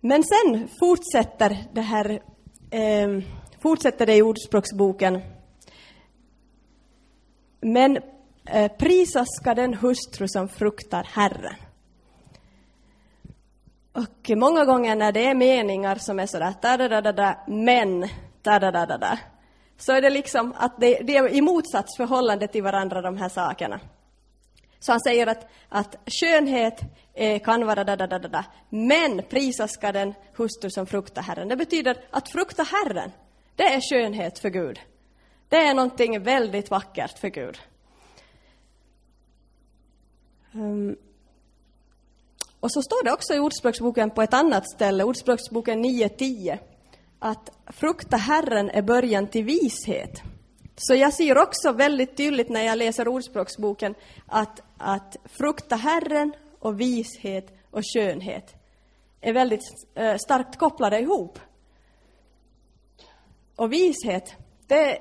[0.00, 2.22] Men sen fortsätter det här,
[2.70, 3.22] eh,
[3.60, 5.20] fortsätter det i Ordspråksboken.
[7.60, 7.98] Men
[8.46, 11.54] eh, prisas ska den hustru som fruktar Herren.
[13.92, 17.38] Och många gånger när det är meningar som är sådär da da da da da
[17.46, 18.08] men
[18.42, 19.18] da da da da da
[19.78, 23.80] så är det liksom att det, det är i motsatsförhållande till varandra de här sakerna.
[24.78, 26.80] Så han säger att, att skönhet
[27.14, 31.22] eh, kan vara da, da, da, da, da, men prisas ska den hustru som fruktar
[31.22, 31.48] Herren.
[31.48, 33.12] Det betyder att frukta Herren,
[33.56, 34.80] det är skönhet för Gud.
[35.48, 37.58] Det är någonting väldigt vackert för Gud.
[40.52, 40.96] Um,
[42.60, 46.58] och så står det också i Ordspråksboken på ett annat ställe, Ordspråksboken 9.10,
[47.18, 50.22] att frukta Herren är början till vishet.
[50.76, 53.94] Så jag ser också väldigt tydligt när jag läser Ordspråksboken
[54.26, 58.54] att, att frukta Herren och vishet och skönhet
[59.20, 59.60] är väldigt
[59.94, 61.38] eh, starkt kopplade ihop.
[63.56, 64.34] Och vishet,
[64.66, 64.98] det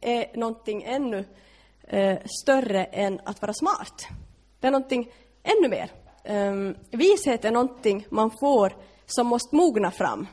[0.00, 1.24] är någonting ännu
[1.82, 4.06] eh, större än att vara smart.
[4.60, 5.90] Det är någonting ännu mer.
[6.24, 10.26] Ehm, vishet är någonting man får som måste mogna fram.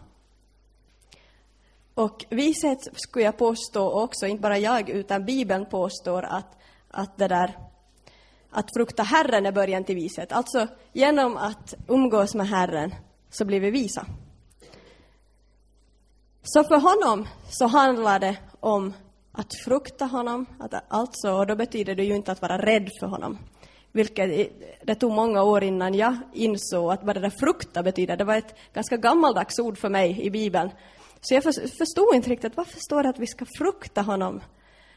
[2.01, 6.57] Och vishet skulle jag påstå också, inte bara jag, utan Bibeln påstår att,
[6.91, 7.57] att det där
[8.51, 10.31] att frukta Herren är början till vishet.
[10.31, 12.95] Alltså, genom att umgås med Herren
[13.29, 14.05] så blir vi visa.
[16.43, 18.93] Så för honom så handlar det om
[19.31, 23.07] att frukta honom, att alltså, och då betyder det ju inte att vara rädd för
[23.07, 23.37] honom.
[23.91, 24.51] Vilket
[24.83, 28.17] det tog många år innan jag insåg att vad det där frukta betyder.
[28.17, 30.69] Det var ett ganska gammaldags ord för mig i Bibeln.
[31.21, 31.43] Så jag
[31.77, 34.41] förstod inte riktigt, varför står det att vi ska frukta honom?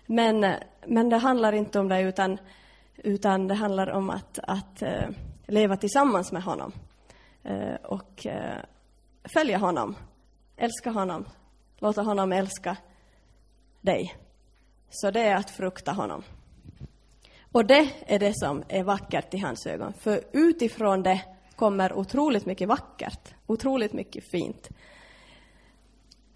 [0.07, 0.55] Men,
[0.87, 2.39] men det handlar inte om det, utan,
[2.97, 5.09] utan det handlar om att, att eh,
[5.47, 6.73] leva tillsammans med honom.
[7.43, 8.63] Eh, och eh,
[9.35, 9.97] följa honom,
[10.57, 11.25] älska honom,
[11.79, 12.77] låta honom älska
[13.81, 14.15] dig.
[14.91, 16.23] Så det är att frukta honom.
[17.53, 19.93] Och det är det som är vackert i hans ögon.
[19.93, 21.21] För utifrån det
[21.57, 24.71] kommer otroligt mycket vackert, otroligt mycket fint.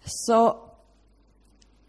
[0.03, 0.69] Så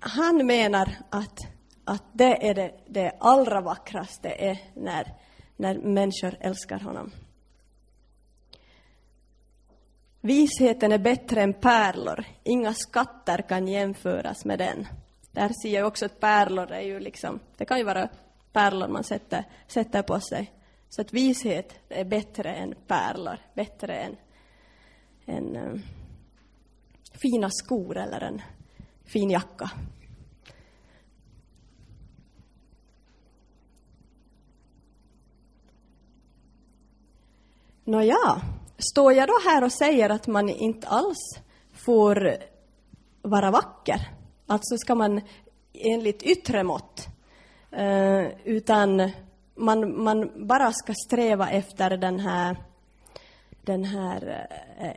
[0.01, 1.39] han menar att,
[1.85, 5.15] att det är det, det allra vackraste är när,
[5.57, 7.11] när människor älskar honom.
[10.21, 12.25] Visheten är bättre än pärlor.
[12.43, 14.87] Inga skatter kan jämföras med den.
[15.33, 18.09] Där ser jag också att pärlor är ju liksom, det kan ju vara
[18.53, 20.53] pärlor man sätter, sätter på sig.
[20.89, 24.17] Så att vishet är bättre än pärlor, bättre än,
[25.27, 25.83] än um,
[27.23, 28.43] fina skor eller en
[29.05, 29.71] fin jacka.
[37.85, 38.43] Nåja,
[38.79, 41.41] står jag då här och säger att man inte alls
[41.73, 42.37] får
[43.23, 44.09] vara vacker?
[44.47, 45.21] Alltså ska man
[45.73, 47.07] enligt yttre mått
[47.71, 49.11] eh, utan
[49.55, 52.57] man, man bara ska sträva efter den här,
[53.63, 54.93] den här eh,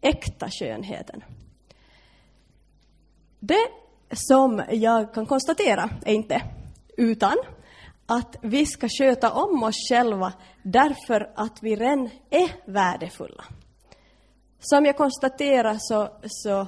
[0.00, 1.22] äkta skönheten.
[3.40, 3.68] Det
[4.12, 6.42] som jag kan konstatera är inte
[6.96, 7.36] utan
[8.06, 13.44] att vi ska sköta om oss själva därför att vi redan är värdefulla.
[14.58, 16.66] Som jag konstaterar så, så,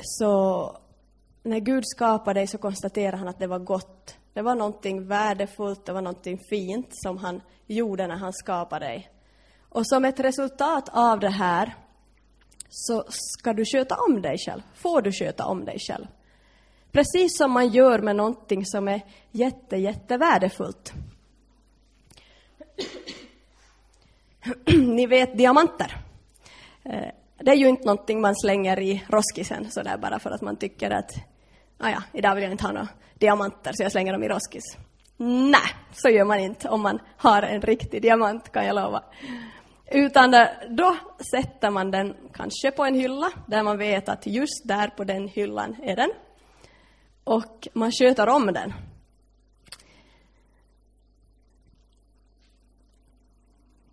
[0.00, 0.76] så
[1.42, 4.16] när Gud skapade dig så konstaterade han att det var gott.
[4.32, 9.10] Det var någonting värdefullt, det var någonting fint som han gjorde när han skapade dig.
[9.68, 11.74] Och som ett resultat av det här
[12.68, 16.06] så ska du sköta om dig själv, får du sköta om dig själv.
[16.92, 19.00] Precis som man gör med någonting som är
[19.30, 20.92] jätte, jätte värdefullt.
[24.96, 25.96] Ni vet diamanter.
[26.84, 30.56] Eh, det är ju inte någonting man slänger i roskisen sådär bara för att man
[30.56, 31.10] tycker att
[31.78, 34.76] ah ja, idag vill jag inte ha några diamanter så jag slänger dem i roskis.
[35.16, 35.60] Nej,
[35.92, 39.02] så gör man inte om man har en riktig diamant kan jag lova.
[39.90, 40.30] Utan
[40.68, 40.96] då
[41.30, 45.28] sätter man den kanske på en hylla där man vet att just där på den
[45.28, 46.10] hyllan är den.
[47.24, 48.72] Och man sköter om den.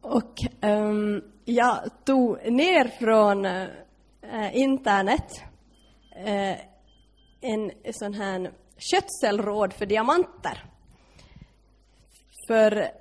[0.02, 5.44] Och um, jag tog ner från uh, internet
[6.28, 6.56] uh,
[7.42, 10.64] en sån här skötselråd för diamanter.
[12.48, 12.92] För,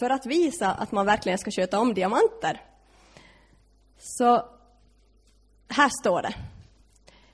[0.00, 2.60] för att visa att man verkligen ska sköta om diamanter.
[3.98, 4.42] Så
[5.68, 6.34] här står det.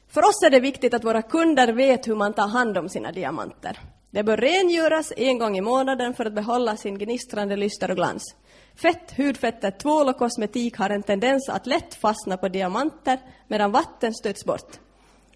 [0.09, 3.13] För oss är det viktigt att våra kunder vet hur man tar hand om sina
[3.13, 3.79] diamanter.
[4.11, 8.35] Det bör rengöras en gång i månaden för att behålla sin gnistrande lyster och glans.
[8.75, 14.15] Fett, hudfettet, tvål och kosmetik har en tendens att lätt fastna på diamanter medan vatten
[14.15, 14.79] stöts bort.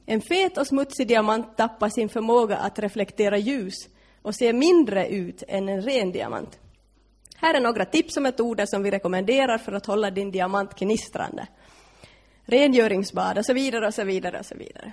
[0.07, 3.75] En fet och smutsig diamant tappar sin förmåga att reflektera ljus
[4.23, 6.59] och ser mindre ut än en ren diamant.
[7.45, 11.47] Här är några tips och metoder som vi rekommenderar för att hålla din diamant gnistrande.
[12.45, 14.93] Rengöringsbad och så vidare och så vidare och så vidare.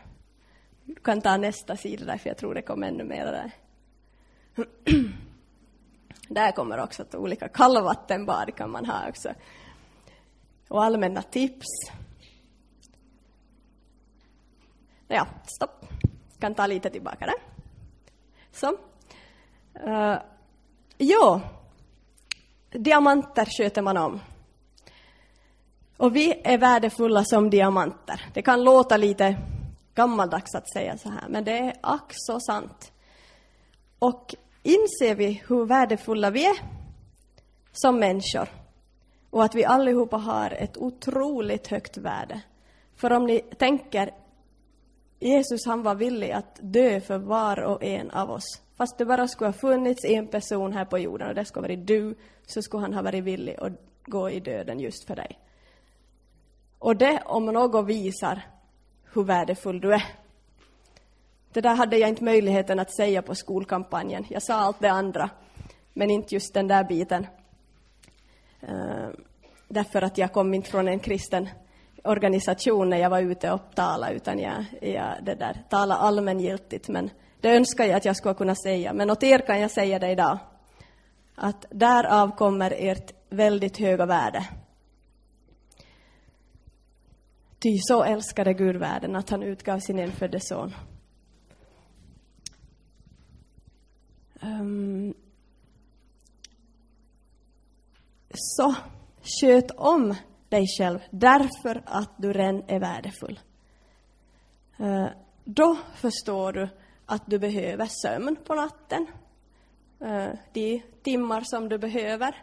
[0.86, 3.52] Du kan ta nästa sida där, för jag tror det kommer ännu mer där.
[6.28, 9.34] Där kommer också att olika kallvattenbad kan man ha också.
[10.68, 11.68] Och allmänna tips.
[15.08, 15.86] Ja, stopp.
[16.40, 17.36] Kan ta lite tillbaka där.
[18.52, 18.78] Så.
[19.74, 20.18] Eh, uh,
[20.98, 21.42] jo,
[22.72, 24.20] diamanter sköter man om.
[25.98, 28.26] Och vi är värdefulla som diamanter.
[28.34, 29.38] Det kan låta lite
[29.96, 32.92] gammaldags att säga så här, men det är ack så sant.
[34.00, 36.56] Och inser vi hur värdefulla vi är
[37.72, 38.50] som människor
[39.30, 42.42] och att vi allihopa har ett otroligt högt värde.
[42.96, 44.12] För om ni tänker,
[45.22, 48.62] Jesus han var villig att dö för var och en av oss.
[48.78, 51.68] Fast det bara skulle ha funnits en person här på jorden och det skulle ha
[51.68, 53.74] varit du, så skulle han ha varit villig att
[54.06, 55.40] gå i döden just för dig.
[56.80, 58.42] Och det om något visar
[59.14, 60.04] hur värdefull du är.
[61.52, 64.26] Det där hade jag inte möjligheten att säga på skolkampanjen.
[64.30, 65.30] Jag sa allt det andra,
[65.94, 67.28] men inte just den där biten.
[68.62, 69.10] Eh,
[69.68, 71.50] därför att jag kom inte från en kristen
[72.04, 76.90] organisation när jag var ute och talade, utan jag, jag det där, talade allmängiltigt.
[76.90, 77.10] Men
[77.42, 78.94] det önskar jag att jag skulle kunna säga.
[78.94, 80.38] Men åt er kan jag säga det idag,
[81.36, 84.48] att därav kommer ert väldigt höga värde.
[87.60, 90.76] Ty så älskade Gud världen att han utgav sin enfödde son.
[94.42, 95.14] Um,
[98.34, 98.76] så
[99.24, 100.16] sköt om
[100.52, 103.40] dig själv därför att du redan är värdefull.
[104.80, 105.08] Eh,
[105.44, 106.70] då förstår du
[107.06, 109.08] att du behöver sömn på natten,
[110.00, 112.36] eh, de timmar som du behöver.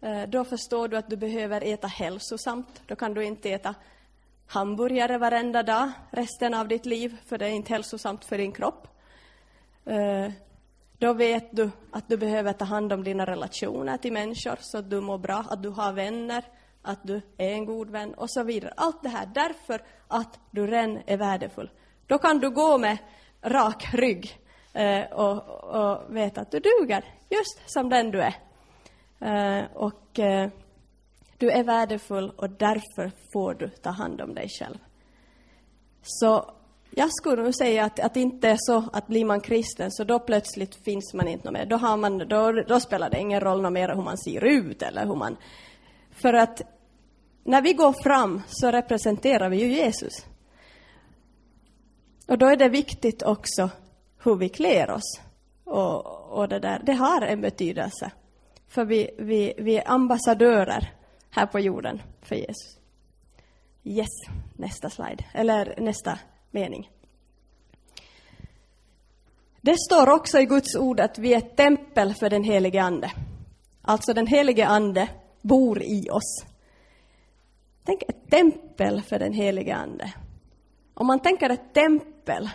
[0.00, 2.82] Eh, då förstår du att du behöver äta hälsosamt.
[2.86, 3.74] Då kan du inte äta
[4.46, 8.88] hamburgare varenda dag resten av ditt liv, för det är inte hälsosamt för din kropp.
[10.98, 14.90] Då vet du att du behöver ta hand om dina relationer till människor så att
[14.90, 16.44] du mår bra, att du har vänner,
[16.84, 18.72] att du är en god vän och så vidare.
[18.76, 21.70] Allt det här därför att du redan är värdefull.
[22.06, 22.98] Då kan du gå med
[23.42, 24.38] rak rygg
[24.72, 28.34] eh, och, och veta att du duger just som den du är.
[29.20, 30.50] Eh, och eh,
[31.38, 34.78] du är värdefull och därför får du ta hand om dig själv.
[36.02, 36.54] Så
[36.90, 40.04] jag skulle nog säga att, att det inte är så att blir man kristen så
[40.04, 41.66] då plötsligt finns man inte mer.
[41.66, 45.06] Då, har man, då, då spelar det ingen roll mer hur man ser ut eller
[45.06, 45.36] hur man...
[46.14, 46.62] För att
[47.44, 50.26] när vi går fram så representerar vi ju Jesus.
[52.26, 53.70] Och då är det viktigt också
[54.18, 55.20] hur vi klär oss.
[55.64, 56.06] Och,
[56.38, 58.10] och det där, det har en betydelse.
[58.68, 60.92] För vi, vi, vi är ambassadörer
[61.30, 62.78] här på jorden för Jesus.
[63.84, 64.08] Yes,
[64.56, 66.18] nästa slide, eller nästa
[66.50, 66.90] mening.
[69.60, 73.12] Det står också i Guds ord att vi är ett tempel för den helige Ande.
[73.82, 75.08] Alltså den helige Ande
[75.44, 76.44] bor i oss.
[77.84, 80.12] Tänk ett tempel för den helige Ande.
[80.94, 82.50] Om man tänker ett tempel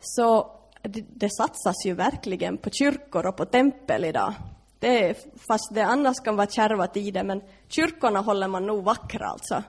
[0.00, 0.50] så
[0.82, 4.34] det, det satsas ju verkligen på kyrkor och på tempel idag.
[4.78, 5.16] Det är,
[5.48, 9.62] fast det annars kan vara kärva tider, men kyrkorna håller man nog vackra alltså.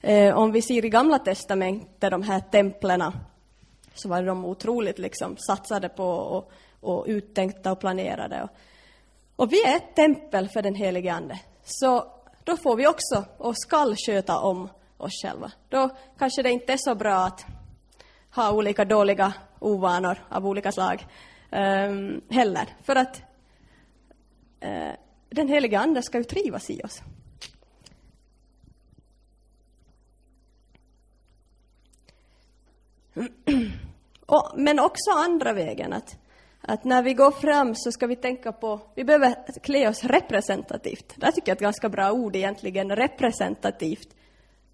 [0.00, 3.12] Eh, om vi ser i Gamla testamentet, de här templerna,
[3.94, 8.42] så var de otroligt liksom satsade på och, och uttänkta och planerade.
[8.42, 8.50] Och,
[9.36, 11.40] och vi är ett tempel för den helige Ande.
[11.64, 12.12] Så
[12.44, 15.52] då får vi också och skall sköta om oss själva.
[15.68, 17.46] Då kanske det inte är så bra att
[18.34, 21.06] ha olika dåliga ovanor av olika slag
[21.50, 22.76] um, heller.
[22.82, 23.22] För att
[24.64, 24.92] uh,
[25.28, 27.02] den helige Ande ska ju trivas i oss.
[34.26, 36.16] Och, men också andra vägen, att,
[36.66, 41.14] att när vi går fram så ska vi tänka på, vi behöver klä oss representativt.
[41.16, 44.08] Det tycker jag är ett ganska bra ord egentligen, representativt.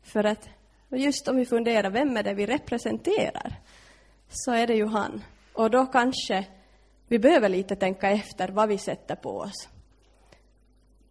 [0.03, 0.49] För att
[0.89, 3.55] just om vi funderar, vem är det vi representerar?
[4.29, 5.23] Så är det ju han.
[5.53, 6.47] Och då kanske
[7.09, 9.69] vi behöver lite tänka efter vad vi sätter på oss.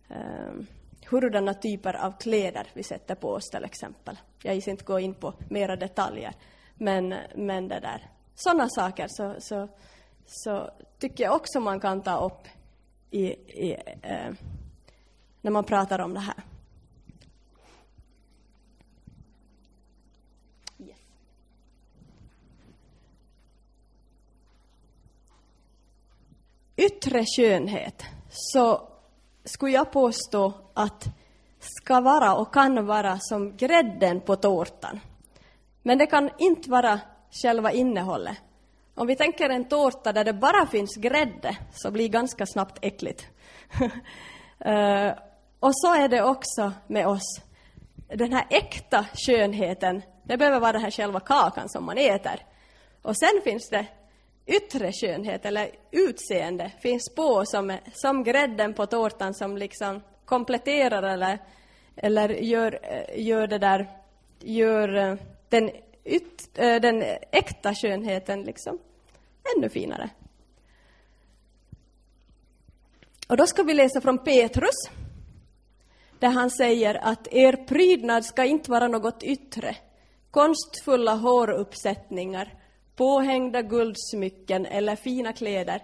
[0.09, 0.67] Ehm, um,
[1.09, 4.19] hurdana typer av kläder vi sätter på oss till exempel.
[4.43, 6.33] Jag gissar inte gå in på mera detaljer.
[6.75, 9.67] Men, men det där, sådana saker så, så,
[10.29, 12.47] så tycker jag också man kan ta upp
[13.11, 14.33] i, i, eh,
[15.41, 16.43] när man pratar om det här.
[26.75, 28.87] Yttre skönhet, så
[29.43, 31.07] skulle jag påstå att
[31.59, 34.99] ska vara och kan vara som grädden på tårtan.
[35.81, 36.99] Men det kan inte vara
[37.31, 38.37] själva innehållet.
[38.99, 42.77] Om vi tänker en tårta där det bara finns grädde så blir det ganska snabbt
[42.81, 43.27] äckligt.
[44.65, 45.11] uh,
[45.59, 47.41] och så är det också med oss.
[48.07, 52.45] Den här äkta skönheten, det behöver vara den här själva kakan som man äter.
[53.01, 53.85] Och sen finns det
[54.45, 61.37] yttre skönhet eller utseende finns på som, som grädden på tårtan som liksom kompletterar eller,
[61.95, 63.87] eller gör, eh, gör det där,
[64.39, 65.15] gör eh,
[65.49, 65.71] den,
[66.05, 68.79] yt, den äkta skönheten liksom
[69.57, 70.09] ännu finare.
[73.27, 74.89] Och då ska vi läsa från Petrus,
[76.19, 79.75] där han säger att er prydnad ska inte vara något yttre,
[80.31, 82.53] konstfulla håruppsättningar,
[82.95, 85.81] påhängda guldsmycken eller fina kläder,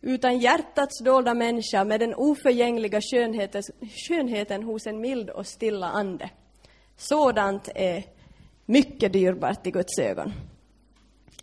[0.00, 3.62] utan hjärtats dolda människa med den oförgängliga skönheten,
[4.08, 6.30] skönheten hos en mild och stilla ande.
[6.96, 8.04] Sådant är
[8.66, 10.32] mycket dyrbart i Guds ögon.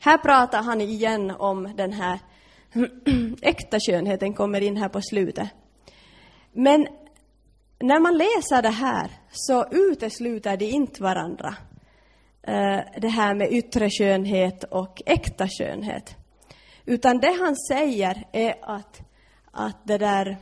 [0.03, 2.19] Här pratar han igen om den här
[3.41, 5.49] äkta skönheten, kommer in här på slutet.
[6.51, 6.87] Men
[7.79, 11.55] när man läser det här så utesluter de inte varandra.
[12.41, 16.15] Eh, det här med yttre skönhet och äkta skönhet.
[16.85, 19.01] Utan det han säger är att,
[19.51, 20.37] att det där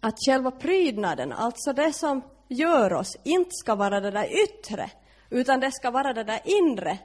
[0.00, 4.90] att själva prydnaden, alltså det som gör oss, inte ska vara det där yttre,
[5.30, 6.98] utan det ska vara det där inre,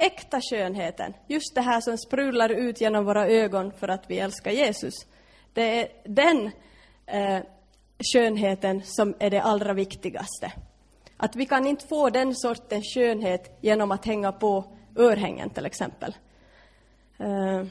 [0.00, 1.14] äkta skönheten.
[1.26, 4.94] Just det här som sprudlar ut genom våra ögon för att vi älskar Jesus.
[5.52, 6.50] Det är den
[7.06, 7.40] eh,
[8.12, 10.52] skönheten som är det allra viktigaste.
[11.16, 14.64] Att vi kan inte få den sortens skönhet genom att hänga på
[14.96, 16.16] örhängen till exempel.
[17.18, 17.64] Eh,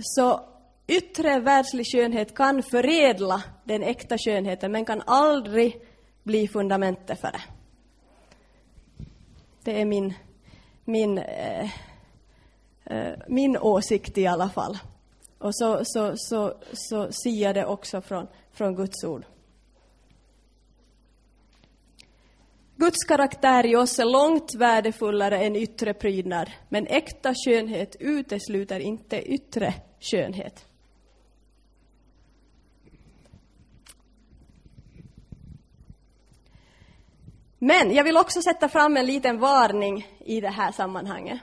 [0.00, 0.40] så
[0.86, 5.80] yttre världslig skönhet kan förädla den äkta skönheten men kan aldrig
[6.22, 7.55] bli fundamentet för det.
[9.66, 10.14] Det är min,
[10.84, 11.70] min, eh,
[12.84, 14.78] eh, min åsikt i alla fall.
[15.38, 19.24] Och så, så, så, så ser det också från, från Guds ord.
[22.76, 29.22] Guds karaktär i oss är långt värdefullare än yttre prydnad, men äkta skönhet utesluter inte
[29.22, 30.66] yttre skönhet.
[37.66, 41.40] Men jag vill också sätta fram en liten varning i det här sammanhanget.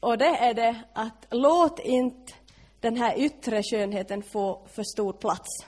[0.00, 2.32] Och det är det att låt inte
[2.80, 5.66] den här yttre skönheten få för stor plats.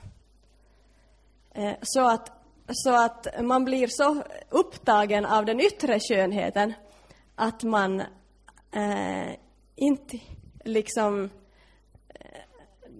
[1.53, 2.31] Eh, så att
[2.67, 6.73] så att man blir så upptagen av den yttre skönheten
[7.35, 7.99] att man
[8.71, 9.35] eh,
[9.75, 10.19] inte
[10.63, 11.29] liksom...
[12.09, 12.41] Eh,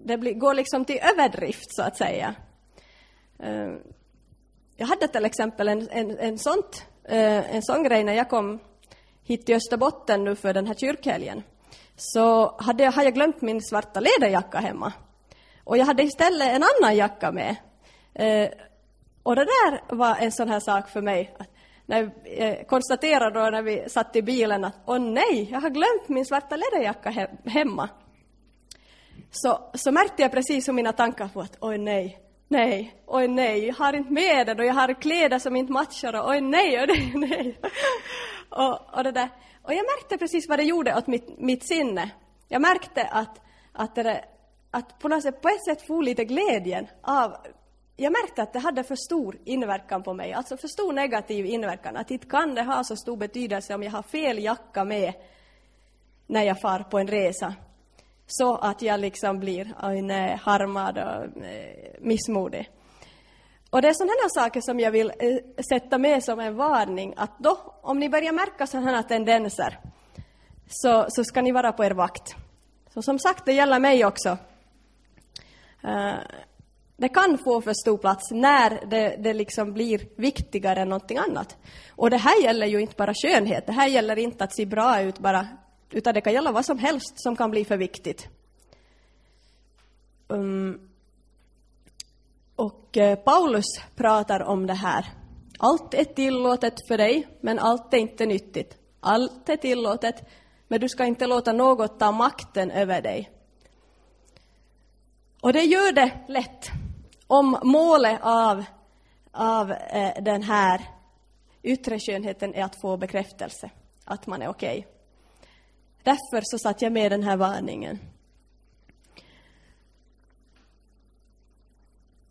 [0.04, 2.34] det blir, går liksom till överdrift, så att säga.
[3.38, 3.72] Eh,
[4.76, 8.60] jag hade till exempel en, en, en, sånt, eh, en sån grej när jag kom
[9.22, 11.42] hit till Österbotten nu för den här kyrkhelgen.
[11.96, 14.92] Så hade jag, hade jag glömt min svarta läderjacka hemma.
[15.64, 17.56] Och jag hade istället en annan jacka med.
[18.14, 18.48] Eh,
[19.22, 21.34] och det där var en sån här sak för mig.
[21.38, 21.48] Att
[21.86, 26.08] när jag konstaterade då när vi satt i bilen att åh nej, jag har glömt
[26.08, 27.88] min svarta läderjacka he hemma.
[29.30, 33.66] Så, så märkte jag precis hur mina tankar var att oj nej, nej, oj nej,
[33.66, 36.80] jag har inte med den och jag har kläder som inte matchar och oj nej,
[36.80, 37.58] oj nej, nej.
[38.48, 39.28] och, och det där.
[39.62, 42.10] Och jag märkte precis vad det gjorde åt mitt, mitt sinne.
[42.48, 43.40] Jag märkte att,
[43.72, 44.24] att, det,
[44.70, 47.36] att på, något sätt, på ett sätt for lite glädjen av
[47.96, 51.96] jag märkte att det hade för stor inverkan på mig, alltså för stor negativ inverkan.
[51.96, 55.14] Att inte kan det ha så stor betydelse om jag har fel jacka med
[56.26, 57.54] när jag far på en resa.
[58.26, 62.70] Så att jag liksom blir nej, harmad och eh, missmodig.
[63.70, 67.14] Och det är sådana här saker som jag vill eh, sätta med som en varning
[67.16, 69.78] att då, om ni börjar märka sådana här tendenser,
[70.68, 72.36] så, så ska ni vara på er vakt.
[72.94, 74.38] Så som sagt, det gäller mig också.
[75.84, 76.14] Eh,
[76.96, 81.56] det kan få för stor plats när det, det liksom blir viktigare än någonting annat.
[81.90, 85.00] Och det här gäller ju inte bara skönhet, det här gäller inte att se bra
[85.00, 85.48] ut bara,
[85.90, 88.28] utan det kan gälla vad som helst som kan bli för viktigt.
[90.28, 90.90] Um,
[92.56, 95.06] och eh, Paulus pratar om det här.
[95.58, 98.76] Allt är tillåtet för dig, men allt är inte nyttigt.
[99.00, 100.28] Allt är tillåtet,
[100.68, 103.30] men du ska inte låta något ta makten över dig.
[105.40, 106.70] Och det gör det lätt
[107.26, 108.64] om målet av,
[109.32, 110.80] av eh, den här
[111.62, 113.70] yttre skönheten är att få bekräftelse,
[114.04, 114.78] att man är okej.
[114.78, 114.93] Okay.
[116.04, 117.98] Därför så satt jag med den här varningen.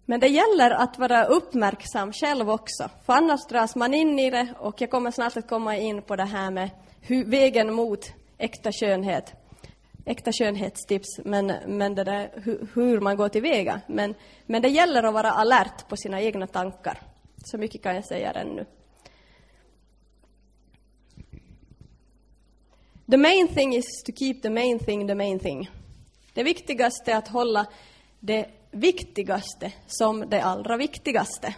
[0.06, 4.54] Men det gäller att vara uppmärksam själv också, för annars dras man in i det
[4.60, 6.70] och jag kommer snart att komma in på det här med
[7.26, 9.34] vägen mot äkta skönhet,
[10.06, 13.82] äkta skönhetstips, men, men det där, hur, hur man går tillväga.
[13.88, 14.16] Men,
[14.46, 17.02] men det gäller att vara alert på sina egna tankar.
[17.46, 18.66] Så mycket kan jag säga redan
[23.12, 25.70] The main thing is to keep the main thing the main thing.
[26.34, 27.66] Det viktigaste är att hålla
[28.20, 31.56] det viktigaste som det allra viktigaste.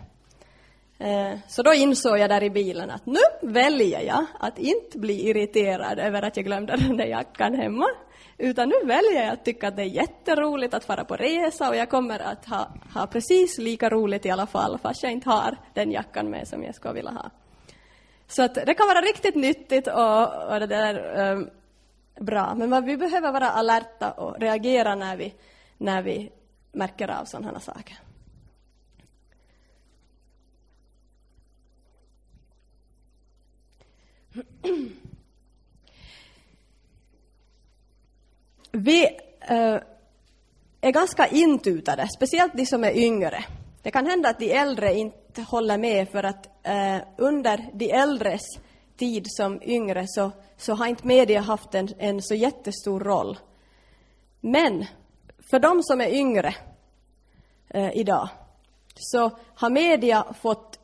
[0.98, 5.30] Eh, så då insåg jag där i bilen att nu väljer jag att inte bli
[5.30, 7.88] irriterad över att jag glömde den där jackan hemma,
[8.38, 11.76] utan nu väljer jag att tycka att det är jätteroligt att fara på resa och
[11.76, 15.58] jag kommer att ha, ha precis lika roligt i alla fall, fast jag inte har
[15.74, 17.32] den jackan med som jag skulle vilja ha.
[18.28, 21.50] Så att det kan vara riktigt nyttigt och, och det där um,
[22.20, 25.34] bra, men vad vi behöver vara alerta och reagera när vi,
[25.78, 26.32] när vi
[26.72, 27.98] märker av sådana här saker.
[38.72, 39.06] Vi
[39.52, 39.80] uh,
[40.82, 43.46] är ganska intutade, speciellt de som är yngre.
[43.82, 48.42] Det kan hända att de äldre inte håller med för att eh, under de äldres
[48.98, 53.38] tid som yngre så, så har inte media haft en, en så jättestor roll.
[54.42, 54.86] Men
[55.50, 56.56] för de som är yngre
[57.70, 58.30] eh, idag
[58.96, 60.80] så har media fått,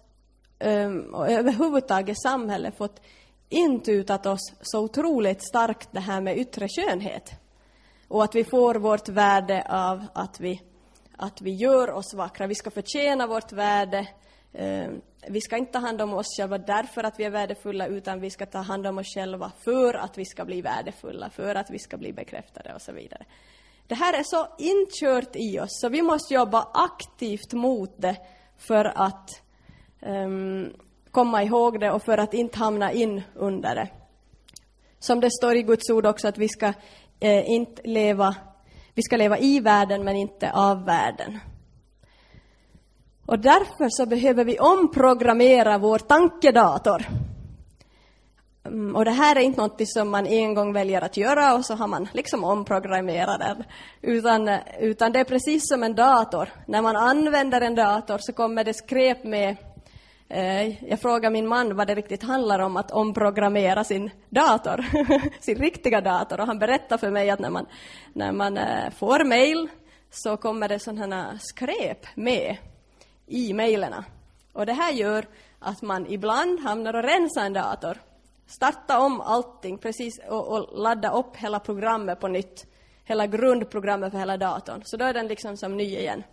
[0.59, 3.01] eh, och överhuvudtaget samhället fått
[3.49, 7.31] intutat oss så otroligt starkt det här med yttre skönhet.
[8.07, 10.61] Och att vi får vårt värde av att vi,
[11.17, 12.47] att vi gör oss vackra.
[12.47, 14.07] Vi ska förtjäna vårt värde.
[14.53, 14.89] Eh,
[15.27, 18.29] vi ska inte ta hand om oss själva därför att vi är värdefulla, utan vi
[18.29, 21.79] ska ta hand om oss själva för att vi ska bli värdefulla, för att vi
[21.79, 23.25] ska bli bekräftade och så vidare.
[23.87, 28.15] Det här är så inkört i oss, så vi måste jobba aktivt mot det
[28.57, 29.41] för att
[29.99, 30.73] um,
[31.11, 33.89] komma ihåg det och för att inte hamna in under det.
[34.99, 36.73] Som det står i Guds ord också, att vi ska
[37.19, 38.35] eh, inte leva,
[38.93, 41.39] vi ska leva i världen men inte av världen.
[43.25, 47.05] Och därför så behöver vi omprogrammera vår tankedator.
[48.65, 51.65] Mm, och det här är inte något som man en gång väljer att göra och
[51.65, 53.63] så har man liksom omprogrammerat den.
[54.01, 54.49] Utan,
[54.79, 56.49] utan det är precis som en dator.
[56.67, 59.55] När man använder en dator så kommer det skräp med
[60.29, 64.85] eh, jag frågar min man vad det riktigt handlar om att omprogrammera sin dator,
[65.39, 66.39] sin riktiga dator.
[66.39, 67.65] Och han berättar för mig att när man,
[68.13, 69.67] när man eh, får mejl
[70.09, 72.57] så kommer det sådana skräp med
[73.31, 73.93] i mejlen.
[74.53, 75.25] Och det här gör
[75.59, 77.97] att man ibland hamnar och rensar en dator
[78.51, 82.65] starta om allting precis och, och, ladda upp hela programmet på nytt.
[83.03, 84.81] Hela grundprogrammet för hela datorn.
[84.85, 86.23] Så då är den liksom som ny igen.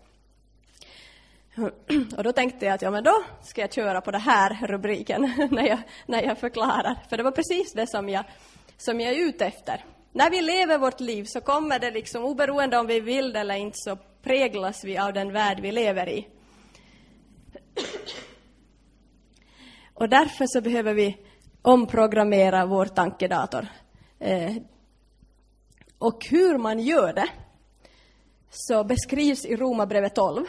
[2.16, 5.22] Och då tänkte jag att ja, men då ska jag köra på den här rubriken
[5.50, 6.98] när jag, när jag förklarar.
[7.08, 8.24] För det var precis det som jag,
[8.76, 9.84] som jag är ute efter.
[10.12, 13.54] När vi lever vårt liv så kommer det liksom, oberoende om vi vill det eller
[13.54, 16.28] inte, så präglas vi av den värld vi lever i.
[19.94, 21.16] Och därför så behöver vi
[21.62, 23.66] omprogrammera vår tankedator.
[24.18, 24.56] Eh,
[25.98, 27.28] och hur man gör det
[28.50, 30.44] så beskrivs i Romarbrevet 12.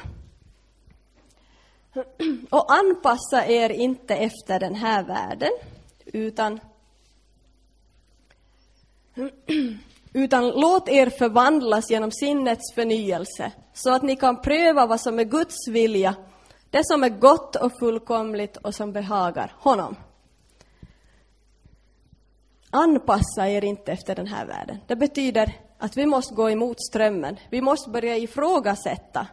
[2.49, 5.51] Och anpassa er inte efter den här världen,
[6.05, 6.59] utan
[10.13, 15.23] utan låt er förvandlas genom sinnets förnyelse, så att ni kan pröva vad som är
[15.23, 16.15] Guds vilja,
[16.69, 19.95] det som är gott och fullkomligt och som behagar honom.
[22.69, 24.77] Anpassa er inte efter den här världen.
[24.87, 27.39] Det betyder att vi måste gå emot strömmen.
[27.49, 29.27] Vi måste börja ifrågasätta.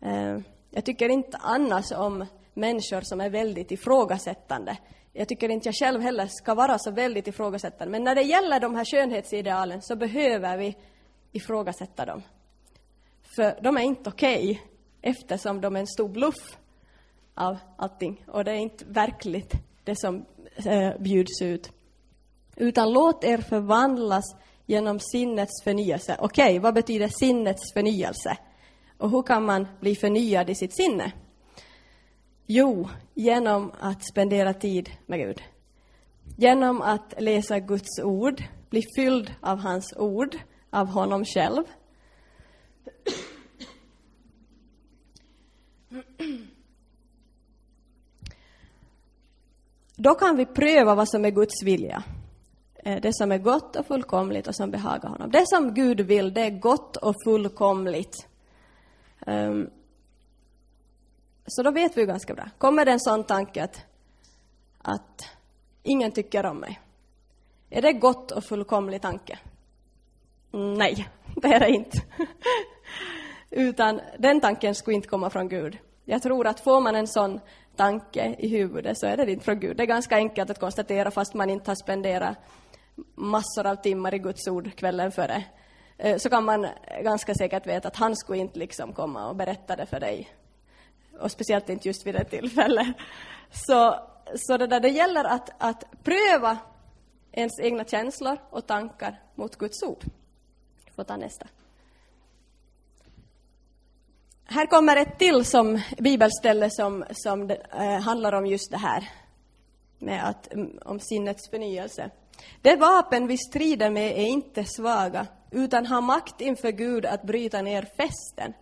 [0.00, 0.38] Eh,
[0.70, 4.76] jag tycker inte annars om människor som är väldigt ifrågasättande.
[5.12, 7.92] Jag tycker inte jag själv heller ska vara så väldigt ifrågasättande.
[7.92, 10.76] Men när det gäller de här skönhetsidealen så behöver vi
[11.32, 12.22] ifrågasätta dem.
[13.36, 14.71] För de är inte okej okay,
[15.02, 16.58] eftersom de är en stor bluff
[17.34, 18.24] av allting.
[18.28, 19.52] Och det är inte verkligt
[19.84, 20.24] det som
[20.66, 21.72] eh, bjuds ut
[22.56, 24.24] utan låt er förvandlas
[24.66, 26.16] genom sinnets förnyelse.
[26.18, 28.36] Okej, okay, vad betyder sinnets förnyelse?
[28.98, 31.12] Och hur kan man bli förnyad i sitt sinne?
[32.46, 35.42] Jo, genom att spendera tid med Gud.
[36.36, 40.36] Genom att läsa Guds ord, bli fylld av hans ord,
[40.70, 41.64] av honom själv.
[49.96, 52.02] Då kan vi pröva vad som är Guds vilja.
[52.84, 55.30] Eh, det som är gott och fullkomligt och som behagar honom.
[55.30, 58.26] Det som Gud vill, det är gott och fullkomligt.
[59.26, 59.70] Ehm,
[61.46, 62.48] så då vet vi ganska bra.
[62.58, 63.80] Kommer det en sån tanke att,
[64.78, 65.24] att
[65.82, 66.80] ingen tycker om mig?
[67.70, 69.38] Är det gott och fullkomlig tanke?
[70.50, 71.98] Nej, det är det inte.
[73.50, 75.78] Utan den tanken skulle inte komma från Gud.
[76.04, 77.40] Jag tror att får man en sån
[77.76, 79.76] tanke i huvudet så är det inte från Gud.
[79.76, 82.36] Det är ganska enkelt att konstatera fast man inte har spenderat
[83.14, 85.44] massor av timmar i Guds ord kvällen före.
[85.98, 86.66] Eh, så kan man
[87.02, 90.28] ganska säkert veta att han skulle inte liksom komma och berätta det för dig.
[91.20, 92.86] Och speciellt inte just vid det tillfället.
[93.66, 93.98] Så,
[94.34, 96.58] så det, där, det gäller att, att pröva
[97.32, 100.04] ens egna känslor och tankar mot Guds ord.
[100.96, 101.46] Får ta nästa.
[104.52, 109.08] Här kommer ett till som bibelställe som, som eh, handlar om just det här
[109.98, 112.10] med att, mm, om sinnets förnyelse.
[112.62, 117.62] Det vapen vi strider med är inte svaga, utan har makt inför Gud att bryta
[117.62, 118.52] ner fästen.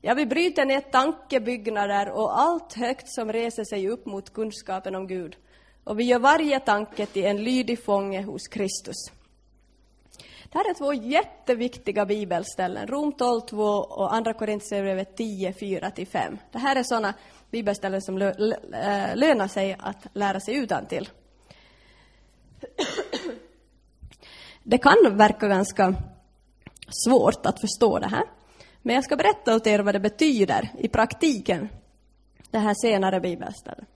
[0.00, 5.06] Ja, vi bryter ner tankebyggnader och allt högt som reser sig upp mot kunskapen om
[5.06, 5.36] Gud.
[5.84, 9.17] Och vi gör varje tanke till en lydig fånge hos Kristus.
[10.50, 16.38] Det här är två jätteviktiga bibelställen, Rom 12, 2 och Andra Korintierbrevet 10, 4-5.
[16.52, 17.14] Det här är sådana
[17.50, 21.08] bibelställen som eh, lönar sig att lära sig utan till.
[24.62, 25.94] Det kan verka ganska
[26.88, 28.24] svårt att förstå det här,
[28.82, 31.68] men jag ska berätta åt er vad det betyder i praktiken,
[32.50, 33.88] det här senare bibelstället.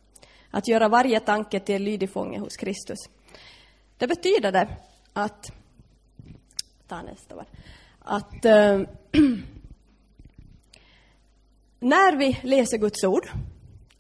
[0.51, 2.99] Att göra varje tanke till en lydig fånge hos Kristus.
[3.99, 4.69] Det betyder det
[5.13, 5.53] att
[6.93, 7.45] ta nästa.
[7.99, 8.53] Att äh,
[11.81, 13.31] när vi läser Guds ord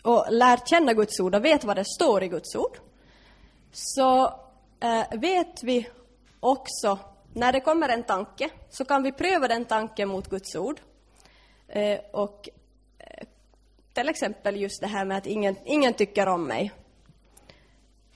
[0.02, 2.78] och lär känna Guds ord och vet vad det står i Guds ord,
[3.72, 4.24] så
[4.80, 5.88] äh, vet vi
[6.40, 6.98] också,
[7.34, 10.80] när det kommer en tanke, så kan vi pröva den tanken mot Guds ord.
[11.68, 12.48] Eh, och
[12.98, 13.26] eh,
[13.92, 16.72] till exempel just det här med att ingen, ingen tycker om mig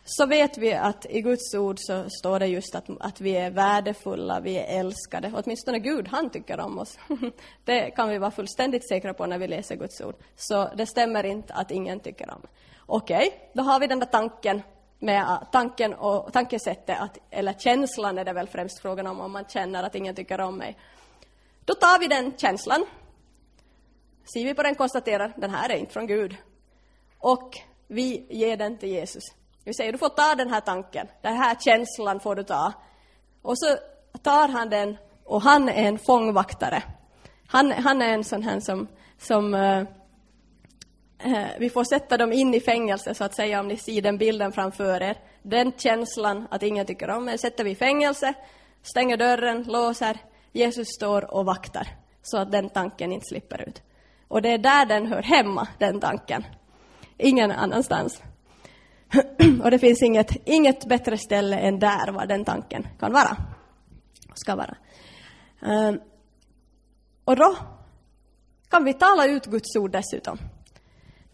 [0.08, 3.50] så vet vi att i Guds ord så står det just att, att vi är
[3.50, 5.32] värdefulla, vi är älskade.
[5.34, 6.98] Åtminstone Gud, han tycker om oss.
[7.64, 10.14] Det kan vi vara fullständigt säkra på när vi läser Guds ord.
[10.36, 12.42] Så det stämmer inte att ingen tycker om.
[12.86, 14.62] Okej, okay, då har vi den där tanken
[14.98, 19.44] med tanken och tankesättet, att, eller känslan är det väl främst frågan om, om man
[19.44, 20.76] känner att ingen tycker om mig.
[21.64, 22.86] Då tar vi den känslan,
[24.34, 26.36] ser vi på den konstaterar, den här är inte från Gud.
[27.18, 29.24] Och vi ger den till Jesus.
[29.66, 32.72] Vi säger, du får ta den här tanken, den här känslan får du ta.
[33.42, 33.76] Och så
[34.22, 36.82] tar han den och han är en fångvaktare.
[37.46, 38.88] Han, han är en sån här som,
[39.18, 39.78] som eh,
[41.18, 44.18] eh, vi får sätta dem in i fängelse så att säga om ni ser den
[44.18, 45.16] bilden framför er.
[45.42, 48.34] Den känslan att ingen tycker om er sätter vi i fängelse,
[48.82, 50.18] stänger dörren, låser.
[50.52, 51.88] Jesus står och vaktar
[52.22, 53.82] så att den tanken inte slipper ut.
[54.28, 56.44] Och det är där den hör hemma, den tanken.
[57.18, 58.22] Ingen annanstans.
[59.62, 63.36] Och det finns inget, inget bättre ställe än där var den tanken kan vara,
[64.34, 64.76] ska vara.
[65.60, 66.00] Um,
[67.24, 67.56] och då
[68.70, 70.38] kan vi tala ut Guds ord dessutom.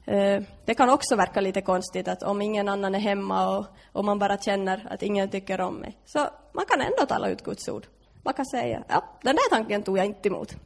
[0.09, 4.05] Uh, det kan också verka lite konstigt att om ingen annan är hemma och, och
[4.05, 7.69] man bara känner att ingen tycker om mig, så man kan ändå tala ut Guds
[7.69, 7.87] ord.
[8.23, 10.57] Man kan säga, ja, den där tanken tog jag inte emot.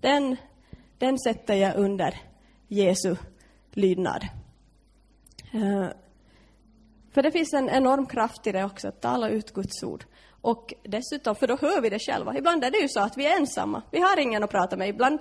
[0.00, 0.36] Den,
[0.98, 2.20] den sätter jag under
[2.68, 3.16] Jesu
[3.72, 4.26] lydnad.
[5.54, 5.86] Uh,
[7.12, 10.04] för det finns en enorm kraft i det också, att tala ut Guds ord.
[10.40, 12.36] Och dessutom, för då hör vi det själva.
[12.36, 13.82] Ibland är det ju så att vi är ensamma.
[13.90, 14.88] Vi har ingen att prata med.
[14.88, 15.18] Ibland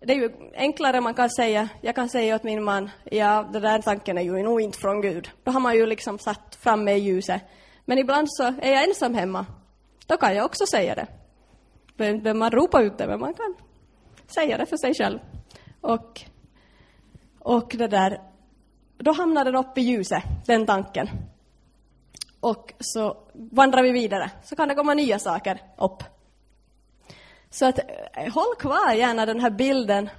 [0.00, 3.62] det är ju enklare man kan säga, jag kan säga åt min man, ja, den
[3.62, 5.30] där tanken är ju nog inte från Gud.
[5.44, 7.42] Då har man ju liksom satt framme i ljuset.
[7.84, 9.46] Men ibland så är jag ensam hemma.
[10.06, 11.06] Då kan jag också säga det.
[11.96, 13.54] Men man ropar ut det, men man kan
[14.26, 15.18] säga det för sig själv.
[15.80, 16.20] Och,
[17.38, 18.20] och det där,
[19.06, 21.08] då hamnar den upp i ljuset, den tanken.
[22.40, 26.02] Och så vandrar vi vidare, så kan det komma nya saker upp.
[27.50, 30.10] Så att eh, håll kvar gärna den här bilden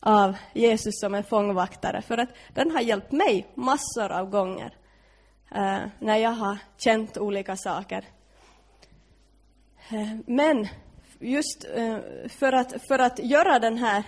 [0.00, 4.76] av Jesus som en fångvaktare, för att den har hjälpt mig massor av gånger
[5.54, 8.04] eh, när jag har känt olika saker.
[9.90, 10.68] Eh, men
[11.18, 11.98] just eh,
[12.28, 14.04] för, att, för att göra den här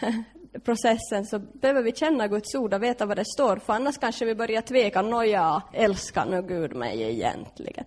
[0.64, 4.24] processen så behöver vi känna Guds ord och veta vad det står, för annars kanske
[4.24, 7.84] vi börjar tveka, nåja, älskar nu Gud mig egentligen?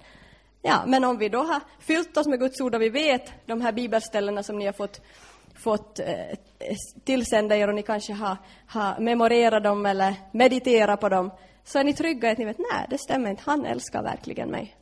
[0.61, 3.61] Ja, men om vi då har fyllt oss med Guds ord och vi vet de
[3.61, 5.01] här bibelställena som ni har fått,
[5.63, 6.37] fått eh,
[7.03, 8.37] tillsända er och ni kanske har,
[8.67, 11.31] har memorerat dem eller mediterat på dem,
[11.63, 14.49] så är ni trygga i att ni vet, nej, det stämmer inte, han älskar verkligen
[14.49, 14.77] mig.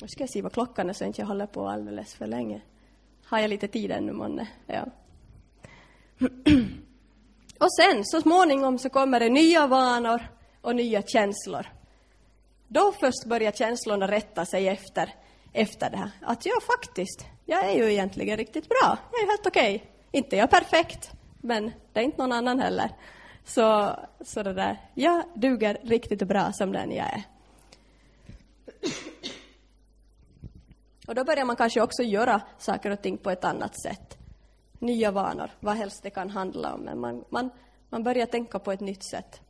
[0.00, 2.60] Nu ska jag se vad klockan är så inte jag håller på alldeles för länge.
[3.28, 4.48] Har jag lite tid ännu månne?
[4.66, 4.86] Ja.
[7.58, 10.22] Och sen, så småningom, så kommer det nya vanor
[10.60, 11.66] och nya känslor.
[12.68, 15.14] Då först börjar känslorna rätta sig efter,
[15.52, 16.10] efter det här.
[16.22, 18.98] Att ja, faktiskt, jag är ju egentligen riktigt bra.
[19.12, 19.76] Jag är helt okej.
[19.76, 19.88] Okay.
[20.10, 21.10] Inte jag perfekt,
[21.40, 22.90] men det är inte någon annan heller.
[23.44, 27.22] Så, så det där, jag duger riktigt bra som den jag är.
[31.06, 34.18] Och då börjar man kanske också göra saker och ting på ett annat sätt.
[34.78, 36.80] Nya vanor, vad helst det kan handla om.
[36.80, 37.50] Men man, man,
[37.88, 39.40] man börjar tänka på ett nytt sätt.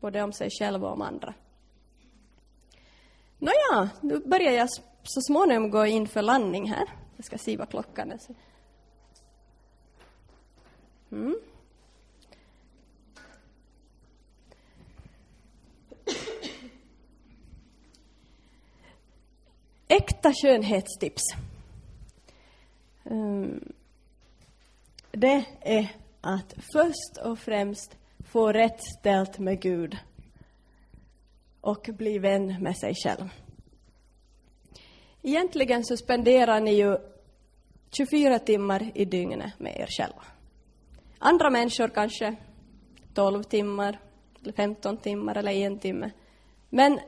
[0.00, 1.34] Både om sig själv och om andra.
[3.38, 4.68] Nåja, nu börjar jag
[5.02, 6.88] så småningom gå in för landning här.
[7.16, 8.18] Jag ska se vad klockan är.
[11.12, 11.38] Mm.
[19.88, 21.22] Äkta skönhetstips.
[23.04, 23.72] Ehm,
[25.10, 25.88] det är
[26.20, 29.96] att först och främst få rätt ställt med Gud
[31.60, 33.28] och bli vän med sig själv.
[35.22, 36.96] Egentligen så spenderar ni ju
[37.90, 40.22] 24 timmar i dygnet med er själva.
[41.18, 42.36] Andra människor kanske
[43.14, 43.98] 12 timmar,
[44.42, 46.10] eller 15 timmar eller en timme.
[46.70, 47.00] Men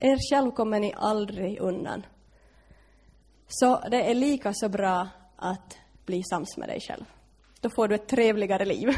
[0.00, 2.06] er själv kommer ni aldrig undan.
[3.48, 7.04] Så det är lika så bra att bli sams med dig själv.
[7.60, 8.88] Då får du ett trevligare liv.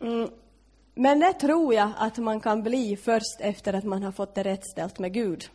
[0.00, 0.30] mm.
[0.94, 4.42] Men det tror jag att man kan bli först efter att man har fått det
[4.42, 5.50] rätt ställt med Gud.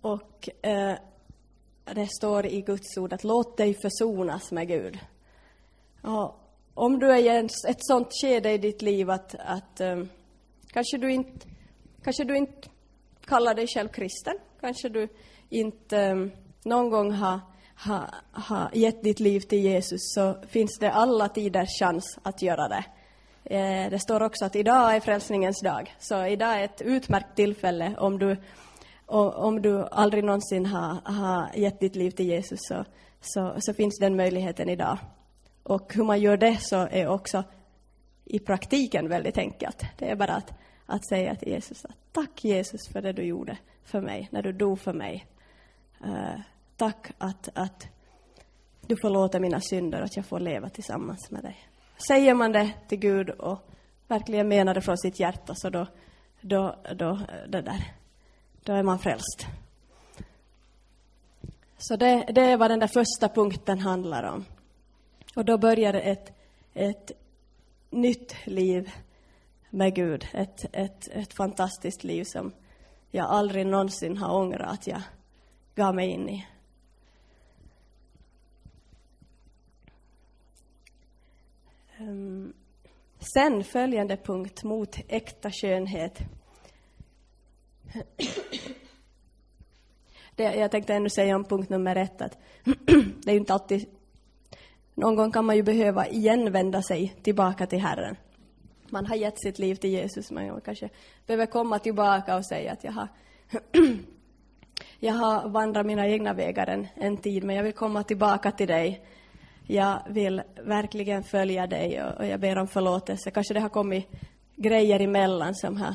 [0.00, 0.96] Och eh,
[1.84, 4.98] det står i Guds ord att låt dig försonas med Gud.
[6.02, 6.40] Och
[6.74, 10.08] om du är i ett sånt skede i ditt liv att, att um,
[10.76, 11.46] kanske, du inte,
[12.04, 12.68] kanske du inte
[13.26, 15.08] kallar dig själv kristen, kanske du
[15.48, 16.32] inte um,
[16.64, 17.40] någon gång har,
[17.86, 22.68] ha, ha gett ditt liv till Jesus, så finns det alla tiders chans att göra
[22.68, 22.84] det.
[23.44, 27.96] Eh, det står också att idag är frälsningens dag, så idag är ett utmärkt tillfälle
[27.98, 28.36] om du
[29.06, 32.84] om, om du aldrig någonsin har, har gett ditt liv till Jesus så,
[33.20, 34.98] så, så finns den möjligheten idag.
[35.62, 37.44] Och hur man gör det så är också
[38.26, 39.82] i praktiken väldigt enkelt.
[39.98, 40.52] Det är bara att,
[40.86, 44.52] att säga till Jesus att tack Jesus för det du gjorde för mig, när du
[44.52, 45.26] dog för mig.
[46.04, 46.40] Uh,
[46.76, 47.86] tack att, att
[48.86, 51.68] du förlåter mina synder och att jag får leva tillsammans med dig.
[52.08, 53.58] Säger man det till Gud och
[54.08, 55.86] verkligen menar det från sitt hjärta så då,
[56.40, 57.94] då, då eh, det där,
[58.62, 59.46] då är man frälst.
[61.78, 64.44] Så det, det är vad den där första punkten handlar om.
[65.36, 66.32] Och då börjar ett,
[66.74, 67.12] ett
[67.90, 68.90] nytt liv
[69.76, 70.26] med Gud.
[70.32, 72.52] Ett, ett, ett fantastiskt liv som
[73.10, 75.02] jag aldrig någonsin har ångrat att jag
[75.74, 76.46] gav mig in i.
[81.98, 82.52] Ehm,
[83.18, 86.18] sen följande punkt mot äkta skönhet.
[90.34, 92.38] Det, jag tänkte ännu säga om punkt nummer ett att
[93.24, 93.86] det är ju inte alltid...
[94.94, 98.16] Någon gång kan man ju behöva igen vända sig tillbaka till Herren.
[98.90, 100.88] Man har gett sitt liv till Jesus, men man kanske
[101.26, 103.08] behöver komma tillbaka och säga att jag har,
[105.00, 108.68] jag har vandrat mina egna vägar en, en tid, men jag vill komma tillbaka till
[108.68, 109.04] dig.
[109.66, 113.30] Jag vill verkligen följa dig och, och jag ber om förlåtelse.
[113.30, 114.08] Kanske det har kommit
[114.56, 115.94] grejer emellan som har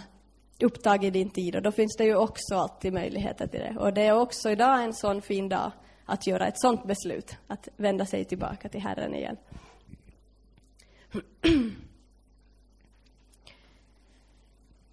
[0.59, 3.75] upptagit din tid och då finns det ju också alltid möjligheter till det.
[3.79, 5.71] Och det är också idag en sån fin dag
[6.05, 9.37] att göra ett sånt beslut, att vända sig tillbaka till Herren igen.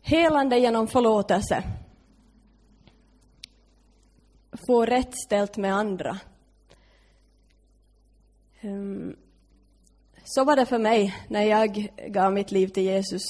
[0.09, 1.63] Helande genom förlåtelse.
[4.67, 6.19] Få rätt ställt med andra.
[8.63, 9.17] Um,
[10.25, 13.23] så var det för mig när jag gav mitt liv till Jesus.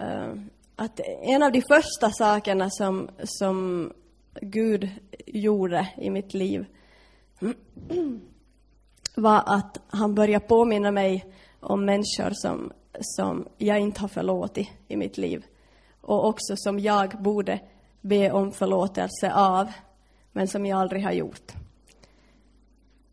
[0.00, 3.92] Um, att en av de första sakerna som, som
[4.40, 4.88] Gud
[5.26, 6.66] gjorde i mitt liv
[9.16, 14.96] var att han började påminna mig om människor som, som jag inte har förlåtit i
[14.96, 15.44] mitt liv
[16.00, 17.60] och också som jag borde
[18.00, 19.72] be om förlåtelse av,
[20.32, 21.52] men som jag aldrig har gjort.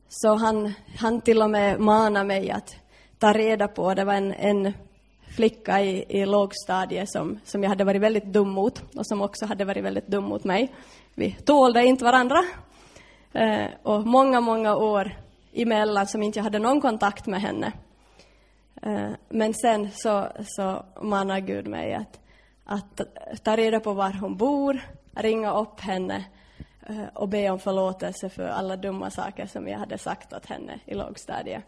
[0.09, 2.75] Så han, han till och med manade mig att
[3.19, 4.73] ta reda på, det var en, en
[5.35, 9.45] flicka i, i lågstadiet som, som jag hade varit väldigt dum mot och som också
[9.45, 10.73] hade varit väldigt dum mot mig.
[11.15, 12.43] Vi tålde inte varandra.
[13.33, 15.17] Eh, och många, många år
[15.53, 17.71] emellan som inte jag hade någon kontakt med henne.
[18.81, 22.19] Eh, men sen så, så manar Gud mig att,
[22.67, 23.01] att
[23.43, 24.79] ta reda på var hon bor,
[25.15, 26.25] ringa upp henne
[26.89, 30.79] eh, och be om förlåtelse för alla dumma saker som jag hade sagt åt henne
[30.85, 31.63] i lågstadiet.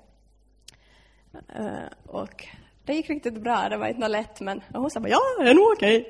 [1.56, 2.48] Eh, och
[2.86, 5.50] det gick riktigt bra, det var inte något lätt men hon sa bara ja, det
[5.50, 6.10] är nog okej.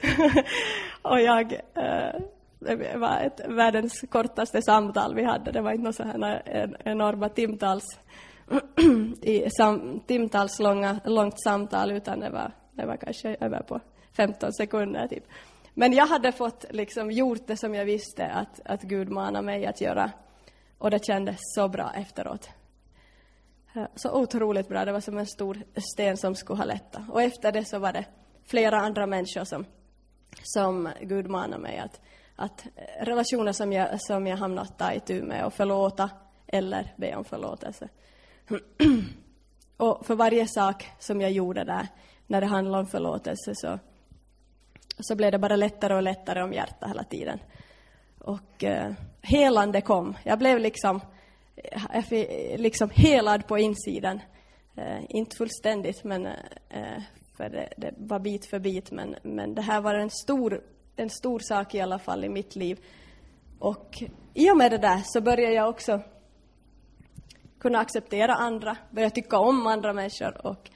[1.02, 2.22] och jag, eh,
[2.60, 7.30] det var ett världens kortaste samtal vi hade, det var inte något så här enorma
[7.30, 8.00] timtals
[9.22, 13.80] i sam, timtals långa, långt samtal utan det var, det var kanske över på
[14.20, 15.24] 15 sekunder typ.
[15.74, 19.66] Men jag hade fått liksom gjort det som jag visste att, att Gud manade mig
[19.66, 20.12] att göra
[20.78, 22.50] och det kändes så bra efteråt.
[23.76, 25.64] Eh, så otroligt bra, det var som en stor
[25.94, 27.10] sten som skulle ha lättat.
[27.10, 28.06] Och efter det så var det
[28.46, 29.66] flera andra människor som,
[30.44, 32.02] som Gud manade mig att,
[32.36, 36.10] att eh, relationer som jag, som jag hamnat ta itu med och förlåta
[36.48, 37.90] eller be om förlåtelse.
[39.78, 41.88] och för varje sak som jag gjorde där,
[42.28, 43.80] när det handlade om förlåtelse, så,
[45.00, 47.40] så blev det bara lättare och lättare om hjärtat hela tiden.
[48.20, 48.92] Och eh,
[49.22, 50.18] helande kom.
[50.24, 51.02] Jag blev liksom,
[51.56, 51.82] eh,
[52.12, 54.20] jag liksom helad på insidan.
[54.76, 56.26] Eh, inte fullständigt, men
[56.70, 57.02] eh,
[57.38, 60.62] för det, det, var bit för bit, men, men det här var en stor,
[60.96, 62.80] en stor sak i alla fall i mitt liv.
[63.60, 66.02] Och i och med det där så började jag också
[67.60, 70.70] kunna acceptera andra, börja tycka om andra människor och,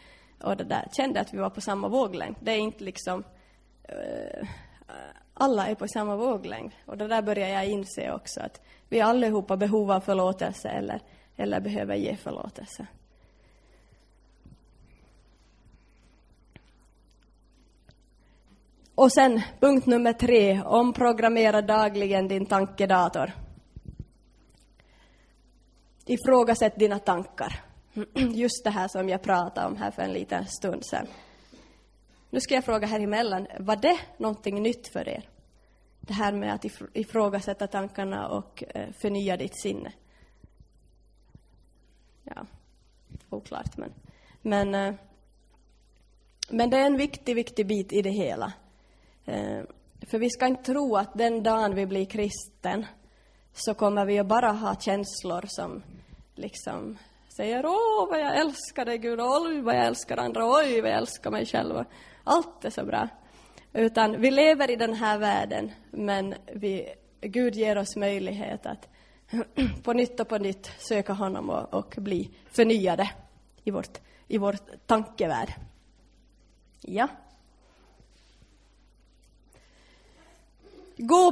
[0.44, 0.88] och det där.
[0.98, 2.36] Kände att vi var på samma våglängd.
[2.40, 3.24] Det är inte liksom...
[3.84, 4.48] Eh,
[5.34, 6.72] alla är på samma våglängd.
[6.86, 11.02] Och det där börjar jag inse också, att vi allihopa behov av förlåtelse eller,
[11.36, 12.88] eller behöver ge förlåtelse.
[18.96, 23.32] Och sen punkt nummer tre, omprogrammera dagligen din tankedator.
[26.06, 27.64] Ifrågasätt dina tankar.
[28.14, 31.08] Just det här som jag pratade om här för en liten stund sedan.
[32.34, 35.30] Nu ska jag fråga här emellan, var det någonting nytt för er?
[36.00, 39.94] Det här med att ifrågasätta tankarna och eh, förnya ditt sinne.
[42.24, 42.46] Ja,
[43.30, 43.94] oklart men...
[44.42, 44.94] Men, eh,
[46.50, 48.54] men det är en viktig, viktig bit i det hela.
[49.26, 49.62] Eh,
[50.02, 52.86] för vi ska inte tro att den dagen vi blir kristen
[53.54, 55.84] så kommer vi att bara ha känslor som
[56.36, 56.98] liksom
[57.38, 60.98] säger åh vad jag älskar dig Gud, oj vad jag älskar andra, oj vad jag
[60.98, 61.86] älskar mig själv.
[62.24, 63.08] Allt är så bra.
[63.74, 68.90] Utan vi lever i den här världen, men vi, Gud ger oss möjlighet att
[69.84, 73.12] på nytt och på nytt söka honom och, och bli förnyade
[73.64, 73.98] i vårt,
[74.28, 75.54] i vår tankevärld.
[76.82, 77.08] Ja.
[80.98, 81.32] Gå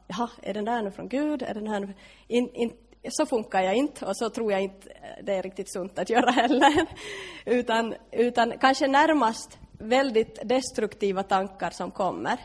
[0.17, 1.41] Jaha, är den där nu från Gud?
[1.41, 1.93] Är den här nu...
[2.27, 2.73] in, in,
[3.09, 4.87] så funkar jag inte och så tror jag inte
[5.23, 6.85] det är riktigt sunt att göra heller.
[7.45, 12.39] utan, utan kanske närmast väldigt destruktiva tankar som kommer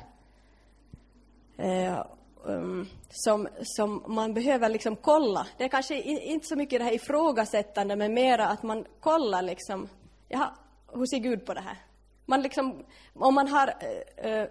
[1.59, 2.05] eh,
[2.45, 5.47] um, som, som man behöver liksom kolla.
[5.59, 9.89] Det är kanske inte så mycket det här ifrågasättande, men mera att man kollar liksom,
[10.29, 10.51] jaha,
[10.93, 11.79] hur ser Gud på det här?
[12.27, 13.75] Man liksom, om man har
[14.17, 14.49] eh, eh,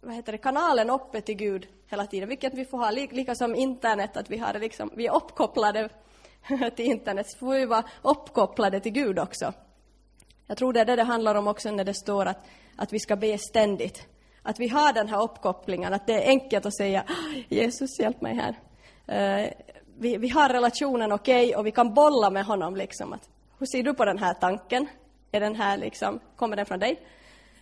[0.00, 3.54] vad heter det, kanalen uppe till Gud hela tiden, vilket vi får ha, lika som
[3.54, 5.88] internet, att vi, har liksom, vi är uppkopplade
[6.76, 9.52] till internet, så får vi vara uppkopplade till Gud också.
[10.46, 12.46] Jag tror det är det det handlar om också när det står att,
[12.76, 14.06] att vi ska be ständigt.
[14.42, 18.20] Att vi har den här uppkopplingen, att det är enkelt att säga ah, Jesus, hjälp
[18.20, 18.54] mig här.
[19.08, 19.50] Uh,
[19.98, 23.12] vi, vi har relationen okej okay, och vi kan bolla med honom liksom.
[23.12, 23.28] Att,
[23.58, 24.86] hur ser du på den här tanken?
[25.32, 27.00] Är den här liksom, kommer den från dig?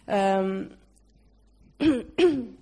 [0.07, 0.73] Um,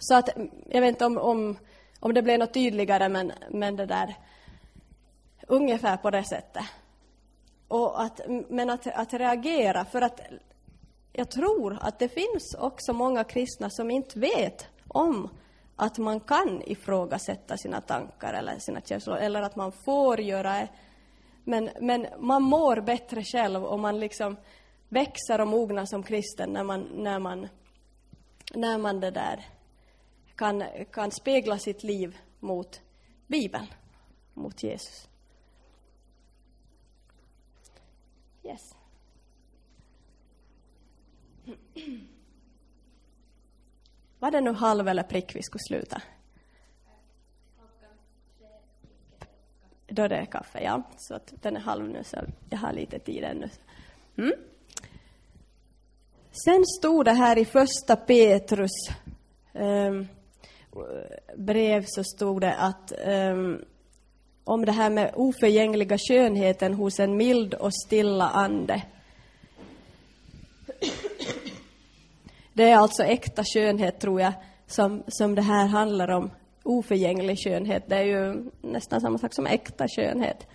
[0.00, 0.28] så att,
[0.68, 1.58] jag vet inte om, om,
[2.00, 4.16] om det blev något tydligare, men, men det där,
[5.46, 6.64] ungefär på det sättet.
[7.68, 10.20] Och att, men att, att reagera, för att
[11.12, 15.28] jag tror att det finns också många kristna som inte vet om
[15.76, 20.68] att man kan ifrågasätta sina tankar eller sina känslor, eller att man får göra det.
[21.44, 24.36] Men, men man mår bättre själv och man liksom
[24.88, 27.48] växer och mognar som kristen när man, när man,
[28.54, 29.46] när man det där
[30.36, 32.80] kan, kan spegla sitt liv mot
[33.26, 33.66] Bibeln,
[34.34, 35.08] mot Jesus.
[38.44, 38.74] Yes.
[44.18, 46.02] Var det nu halv eller prick vi skulle sluta?
[49.86, 50.82] Då det är kaffe, ja.
[50.98, 52.16] Så att den är halv nu, så
[52.50, 53.48] jag har lite tid ännu.
[54.16, 54.32] Mm.
[56.32, 58.70] Sen stod det här i första Petrus
[59.52, 60.08] um,
[61.36, 63.64] brev så stod det att um,
[64.44, 68.82] om det här med oförgängliga skönheten hos en mild och stilla ande.
[72.52, 74.32] Det är alltså äkta skönhet, tror jag,
[74.66, 76.30] som, som det här handlar om.
[76.62, 80.46] Oförgänglig skönhet, det är ju nästan samma sak som äkta skönhet.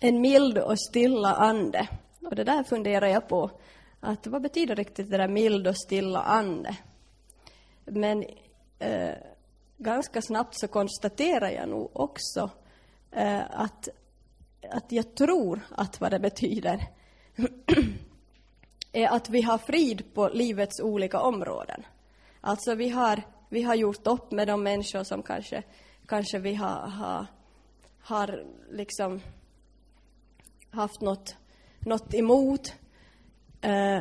[0.00, 1.88] En mild och stilla ande.
[2.20, 3.50] Och det där funderar jag på.
[4.04, 6.76] Att vad betyder riktigt det där mild och stilla ande?
[7.84, 8.24] Men
[8.78, 9.14] eh,
[9.78, 12.50] ganska snabbt så konstaterar jag nog också
[13.10, 13.88] eh, att,
[14.70, 16.88] att jag tror att vad det betyder
[18.92, 21.86] är att vi har frid på livets olika områden.
[22.40, 25.62] Alltså vi har, vi har gjort upp med de människor som kanske,
[26.06, 27.26] kanske vi har, har,
[28.00, 29.20] har liksom
[30.70, 31.36] haft något,
[31.80, 32.74] något emot.
[33.62, 34.00] Eh,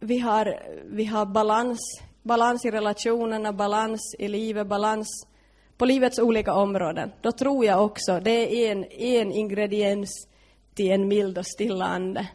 [0.00, 1.80] vi, har, vi har balans,
[2.22, 5.26] balans i relationerna, balans i livet, balans
[5.76, 7.12] på livets olika områden.
[7.20, 10.28] Då tror jag också, det är en, en ingrediens
[10.74, 12.28] till en mild och stilla ande.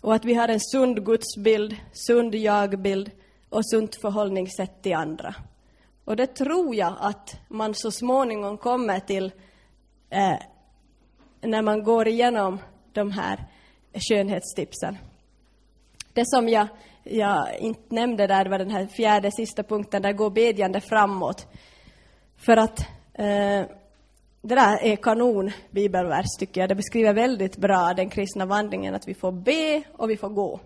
[0.00, 3.10] Och att vi har en sund gudsbild, sund jagbild
[3.48, 5.34] och sunt förhållningssätt till andra.
[6.04, 9.32] Och det tror jag att man så småningom kommer till
[10.10, 10.38] eh,
[11.40, 12.58] när man går igenom
[12.92, 13.44] de här
[13.92, 14.98] skönhetstipsen.
[16.16, 16.68] Det som jag,
[17.04, 21.46] jag inte nämnde där var den här fjärde sista punkten, där går bedjande framåt.
[22.36, 22.80] För att
[23.12, 23.64] eh,
[24.42, 26.68] det där är kanon bibelvers tycker jag.
[26.68, 30.60] Det beskriver väldigt bra den kristna vandringen, att vi får be och vi får gå.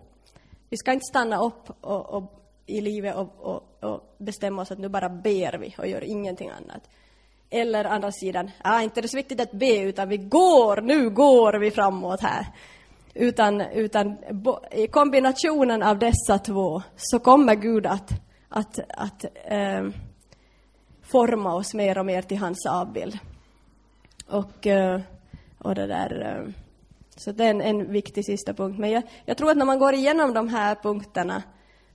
[0.68, 4.78] Vi ska inte stanna upp och, och i livet och, och, och, bestämma oss att
[4.78, 6.90] nu bara ber vi och gör ingenting annat.
[7.50, 11.10] Eller andra sidan, ah, inte det är så viktigt att be, utan vi går, nu
[11.10, 12.46] går vi framåt här.
[13.14, 14.16] Utan, utan
[14.72, 18.10] i kombinationen av dessa två så kommer Gud att,
[18.48, 19.88] att, att eh,
[21.02, 23.18] forma oss mer och mer till hans avbild.
[24.28, 25.00] Och, eh,
[25.58, 26.52] och det där, eh,
[27.16, 28.78] så det är en, en viktig sista punkt.
[28.78, 31.42] Men jag, jag, tror att när man går igenom de här punkterna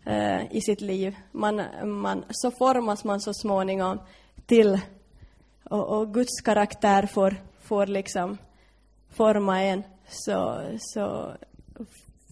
[0.06, 4.00] eh, i sitt liv, man, man, så formas man så småningom
[4.46, 4.80] till,
[5.64, 8.38] och, och Guds karaktär får, får liksom
[9.10, 11.36] forma en, så, så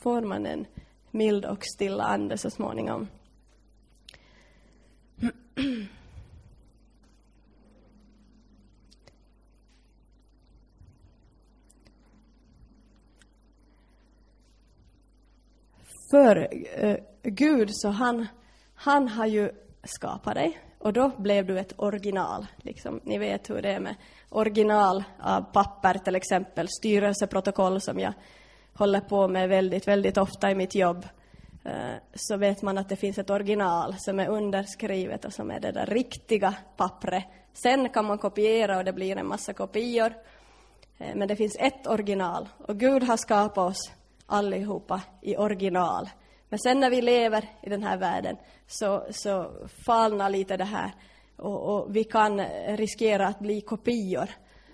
[0.04, 0.66] får man en
[1.12, 3.08] mild och stilla ande så småningom.
[16.12, 16.48] För
[16.84, 18.28] eh, Gud, så han,
[18.76, 19.52] han har ju
[19.84, 22.48] skapat dig och då blev du ett original.
[22.58, 23.00] Liksom.
[23.04, 23.96] Ni vet hur det är med
[24.34, 28.14] original av papper till exempel, styrelseprotokoll som jag
[28.74, 31.06] håller på med väldigt, väldigt ofta i mitt jobb.
[31.64, 35.60] Eh, så vet man att det finns ett original som är underskrivet och som är
[35.60, 37.26] det där riktiga pappret.
[37.54, 40.14] Sen kan man kopiera och det blir en massa kopior.
[40.98, 43.92] Eh, men det finns ett original och Gud har skapat oss
[44.26, 46.10] allihopa i original.
[46.50, 49.52] Men sen när vi lever i den här världen så, så
[49.86, 50.92] falnar lite det här
[51.44, 54.30] och, och, vi kan riskera att bli kopior.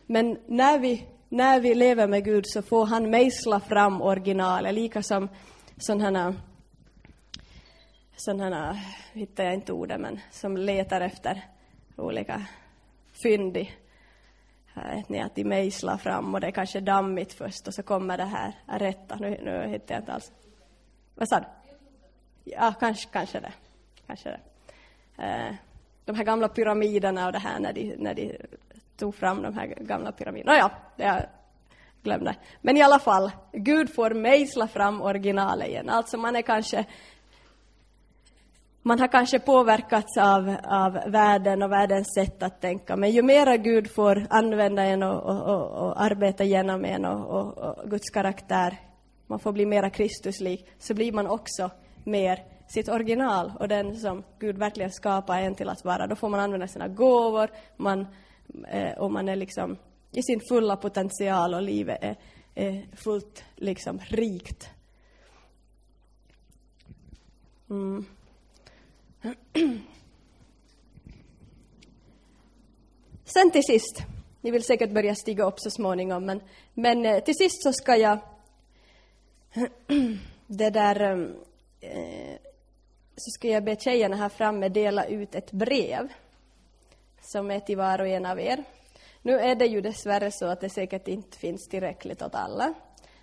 [0.05, 5.03] Men när vi, när vi lever med Gud så får han mejsla fram originalet, lika
[5.03, 5.29] som
[5.77, 6.35] sådana
[8.15, 8.77] sådana,
[9.13, 11.41] hittar jag inte ordet, men som letar efter
[11.95, 12.45] olika
[13.23, 13.71] fynd i
[14.73, 18.17] vet ni, att de mejslar fram och det är kanske dammigt först och så kommer
[18.17, 19.15] det här rätta.
[19.15, 20.31] Nu, nu hittar jag inte alls.
[21.15, 21.45] Vad sa du?
[22.43, 23.53] Ja, kanske, kanske det.
[24.07, 24.39] Kanske det.
[25.23, 25.55] Eh,
[26.09, 28.37] de här gamla pyramiderna och det här när de, när de
[28.97, 30.51] tog fram de här gamla pyramiderna.
[30.51, 31.25] Nåja, jag
[32.03, 32.35] glömde.
[32.61, 35.89] Men i alla fall, Gud får mejsla fram originalet igen.
[35.89, 36.85] Alltså man är kanske
[38.81, 43.57] man har kanske påverkats av, av världen och världens sätt att tänka, men ju mera
[43.57, 48.77] Gud får använda en och, och, och, och arbeta genom en och, och, Guds karaktär,
[49.27, 51.69] man får bli mera Kristuslik, så blir man också
[52.03, 56.07] mer sitt original och den som Gud verkligen skapar en till att vara.
[56.07, 58.07] Då får man använda sina gåvor man,
[58.67, 59.77] eh, och man är liksom
[60.11, 62.15] i sin fulla potential och livet är,
[62.55, 64.69] är fullt liksom rikt.
[67.69, 68.05] Mm.
[73.23, 74.03] Sen till sist,
[74.41, 76.41] ni vill säkert börja stiga upp så småningom, men,
[76.73, 78.19] men eh, till sist så ska jag
[80.47, 81.01] det där
[81.81, 82.38] eh,
[83.19, 86.07] så ska jag be tjejerna här framme dela ut ett brev
[87.21, 88.63] som är till var och en av er.
[89.21, 92.73] Nu är det ju dessvärre så att det säkert inte finns tillräckligt åt alla.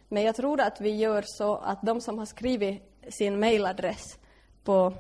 [0.09, 4.18] Men jag tror att vi gör så att de som har skrivit sin mailadress
[4.64, 4.92] på,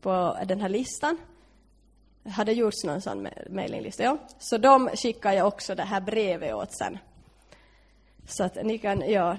[0.00, 1.18] på den här listan,
[2.28, 4.18] hade gjorts någon sån mailinglista, ja.
[4.38, 6.98] Så de skickar jag också det här brevet åt sen.
[8.28, 9.36] Så att ni kan, ja,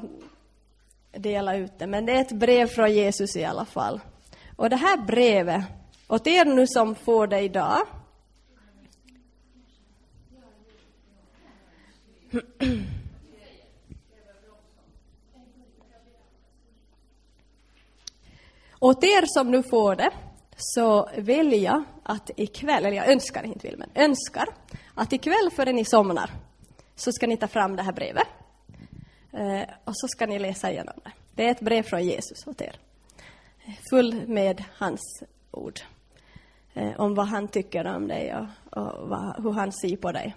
[1.12, 1.88] dela ut det.
[1.88, 4.00] Men det är ett brev från Jesus i alla fall.
[4.56, 5.64] Och det här brevet,
[6.08, 7.88] åt er nu som får det idag,
[18.80, 20.12] Åt er som nu får det,
[20.58, 24.46] så vill jag att ikväll, eller jag önskar, inte vill, men önskar,
[24.96, 26.32] att ikväll före ni somnar
[26.96, 28.28] så ska ni ta fram det här brevet.
[29.34, 31.12] Eh, och så ska ni läsa igenom det.
[31.36, 32.76] Det är ett brev från Jesus åt er.
[33.90, 35.80] Full med hans ord.
[36.74, 40.36] Eh, om vad han tycker om dig och, och vad, hur han ser på dig.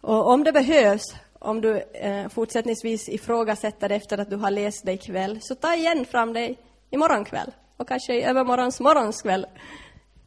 [0.00, 1.02] Och om det behövs,
[1.38, 6.04] om du eh, fortsättningsvis ifrågasätter efter att du har läst det ikväll, så ta igen
[6.04, 6.54] fram det
[6.90, 9.46] imorgon kväll och kanske i övermorgons morgonskväll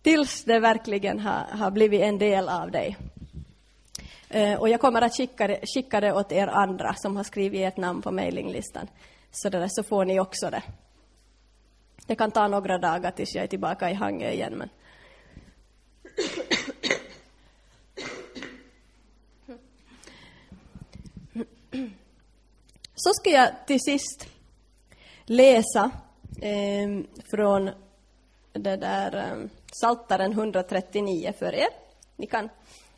[0.01, 2.97] tills det verkligen har, har blivit en del av dig.
[4.29, 7.61] Eh, och jag kommer att skicka det, skicka det åt er andra som har skrivit
[7.61, 8.87] ert namn på mailinglistan.
[9.31, 10.63] Så, där, så får ni också det.
[12.11, 14.53] Det kan ta några dagar tills jag är tillbaka i Hangö igen.
[14.57, 14.69] Men...
[22.95, 24.27] Så ska jag till sist
[25.25, 25.91] läsa
[26.41, 26.89] eh,
[27.31, 27.69] från
[28.53, 29.49] det där eh,
[29.81, 31.69] Saltaren 139 för er.
[32.15, 32.49] Ni kan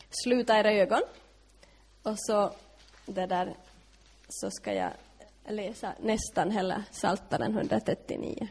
[0.10, 1.02] sluta era ögon
[2.04, 2.52] och så
[3.06, 3.56] det där
[4.30, 4.92] så ska jag
[5.48, 8.48] läsa nästan hela Saltaren 139.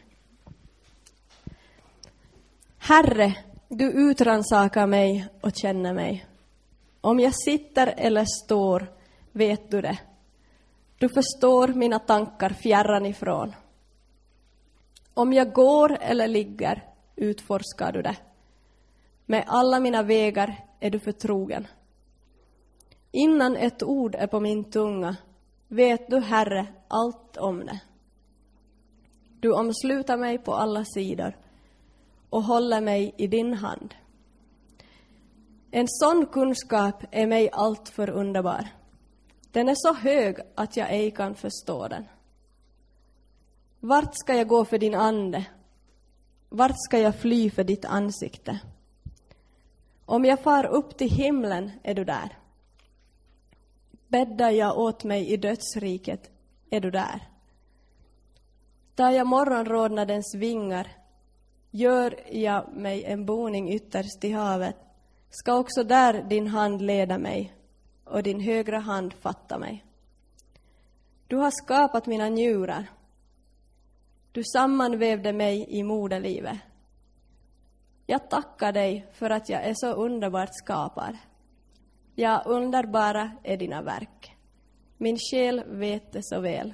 [2.85, 3.35] Herre,
[3.69, 6.25] du utransakar mig och känner mig.
[7.01, 8.91] Om jag sitter eller står
[9.31, 9.99] vet du det.
[10.97, 13.55] Du förstår mina tankar fjärran ifrån.
[15.13, 16.83] Om jag går eller ligger
[17.15, 18.17] utforskar du det.
[19.25, 21.67] Med alla mina vägar är du förtrogen.
[23.11, 25.15] Innan ett ord är på min tunga
[25.67, 27.79] vet du, Herre, allt om det.
[29.39, 31.43] Du omsluter mig på alla sidor
[32.33, 33.95] och håller mig i din hand.
[35.71, 38.67] En sån kunskap är mig alltför underbar.
[39.51, 42.05] Den är så hög att jag ej kan förstå den.
[43.79, 45.45] Vart ska jag gå för din ande?
[46.49, 48.59] Vart ska jag fly för ditt ansikte?
[50.05, 52.37] Om jag far upp till himlen är du där.
[54.07, 56.31] Bäddar jag åt mig i dödsriket
[56.69, 57.27] är du där.
[58.95, 61.02] Tar jag morgonrodnadens vingar,
[61.75, 64.75] gör jag mig en boning ytterst i havet,
[65.29, 67.53] ska också där din hand leda mig
[68.03, 69.85] och din högra hand fatta mig.
[71.27, 72.85] Du har skapat mina njurar.
[74.31, 76.57] Du sammanvävde mig i moderlivet.
[78.05, 81.17] Jag tackar dig för att jag är så underbart skapad.
[82.15, 84.35] Ja, underbara är dina verk.
[84.97, 86.73] Min själ vet det så väl.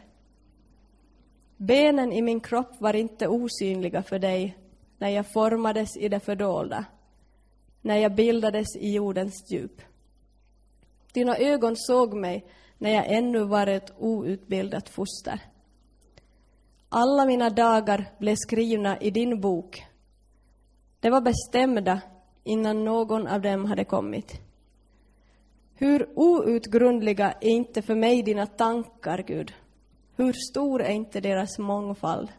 [1.57, 4.57] Benen i min kropp var inte osynliga för dig
[4.99, 6.85] när jag formades i det fördolda,
[7.81, 9.81] när jag bildades i jordens djup.
[11.13, 12.45] Dina ögon såg mig
[12.77, 15.41] när jag ännu var ett outbildat foster.
[16.89, 19.84] Alla mina dagar blev skrivna i din bok.
[20.99, 22.01] De var bestämda
[22.43, 24.41] innan någon av dem hade kommit.
[25.76, 29.53] Hur outgrundliga är inte för mig dina tankar, Gud?
[30.15, 32.30] Hur stor är inte deras mångfald?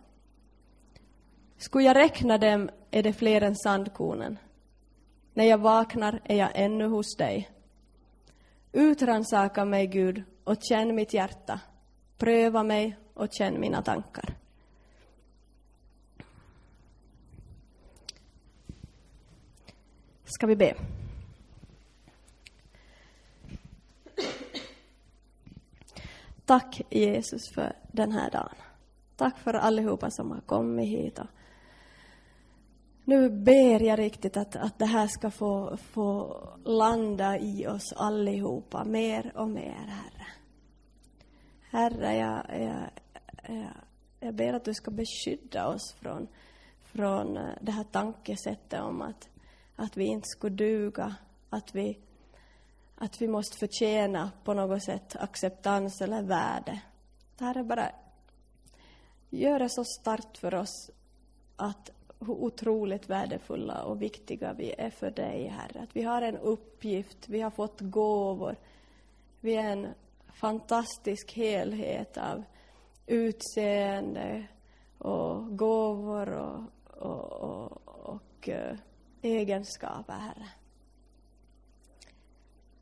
[1.61, 4.39] Skulle jag räkna dem är det fler än sandkornen.
[5.35, 7.51] När jag vaknar är jag ännu hos dig.
[8.73, 11.61] Utransaka mig, Gud, och känn mitt hjärta.
[12.19, 14.35] Pröva mig och känn mina tankar.
[20.24, 20.74] Ska vi be?
[26.45, 28.55] Tack Jesus för den här dagen.
[29.16, 31.19] Tack för allihopa som har kommit hit.
[33.11, 38.85] Nu ber jag riktigt att, att det här ska få, få landa i oss allihopa
[38.85, 40.27] mer och mer, Herre.
[41.70, 42.91] Herre, jag, jag,
[43.57, 43.73] jag,
[44.20, 46.28] jag ber att du ska beskydda oss från,
[46.82, 49.28] från eh, det här tankesättet om att,
[49.77, 51.15] att vi inte skulle duga,
[51.49, 51.99] att vi
[52.97, 56.81] att vi måste förtjäna på något sätt acceptans eller värde.
[57.39, 57.91] Det här är bara
[59.31, 60.91] gör det så starkt för oss
[61.57, 61.91] att
[62.21, 65.81] hur otroligt värdefulla och viktiga vi är för dig, Herre.
[65.81, 68.57] Att vi har en uppgift, vi har fått gåvor.
[69.41, 69.87] Vi är en
[70.35, 72.45] fantastisk helhet av
[73.07, 74.47] utseende
[74.99, 78.77] och gåvor och, och, och, och eh,
[79.23, 80.49] egenskaper, Herre.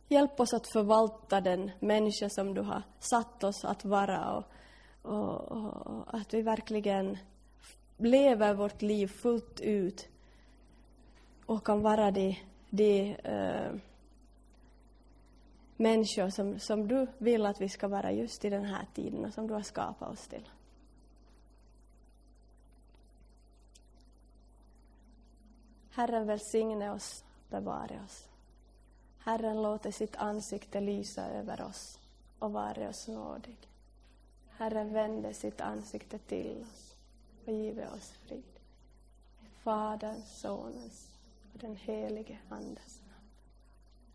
[0.08, 4.44] Hjälp oss att förvalta den människa som du har satt oss att vara och,
[5.02, 7.18] och, och att vi verkligen
[7.98, 10.08] lever vårt liv fullt ut
[11.46, 12.38] och kan vara de,
[12.70, 13.80] de uh,
[15.76, 19.34] människor som, som du vill att vi ska vara just i den här tiden och
[19.34, 20.48] som du har skapat oss till.
[25.90, 28.28] Herren välsigne oss, bevare oss.
[29.18, 31.98] Herren låter sitt ansikte lysa över oss
[32.38, 33.56] och vare oss nådig.
[34.56, 36.87] Herren vände sitt ansikte till oss
[37.48, 38.60] och give oss frid.
[39.40, 41.08] I Faderns, Sonens
[41.52, 43.30] och den helige Andes namn.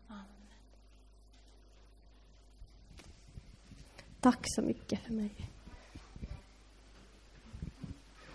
[0.08, 0.48] Amen.
[4.20, 5.53] Tack så mycket för mig.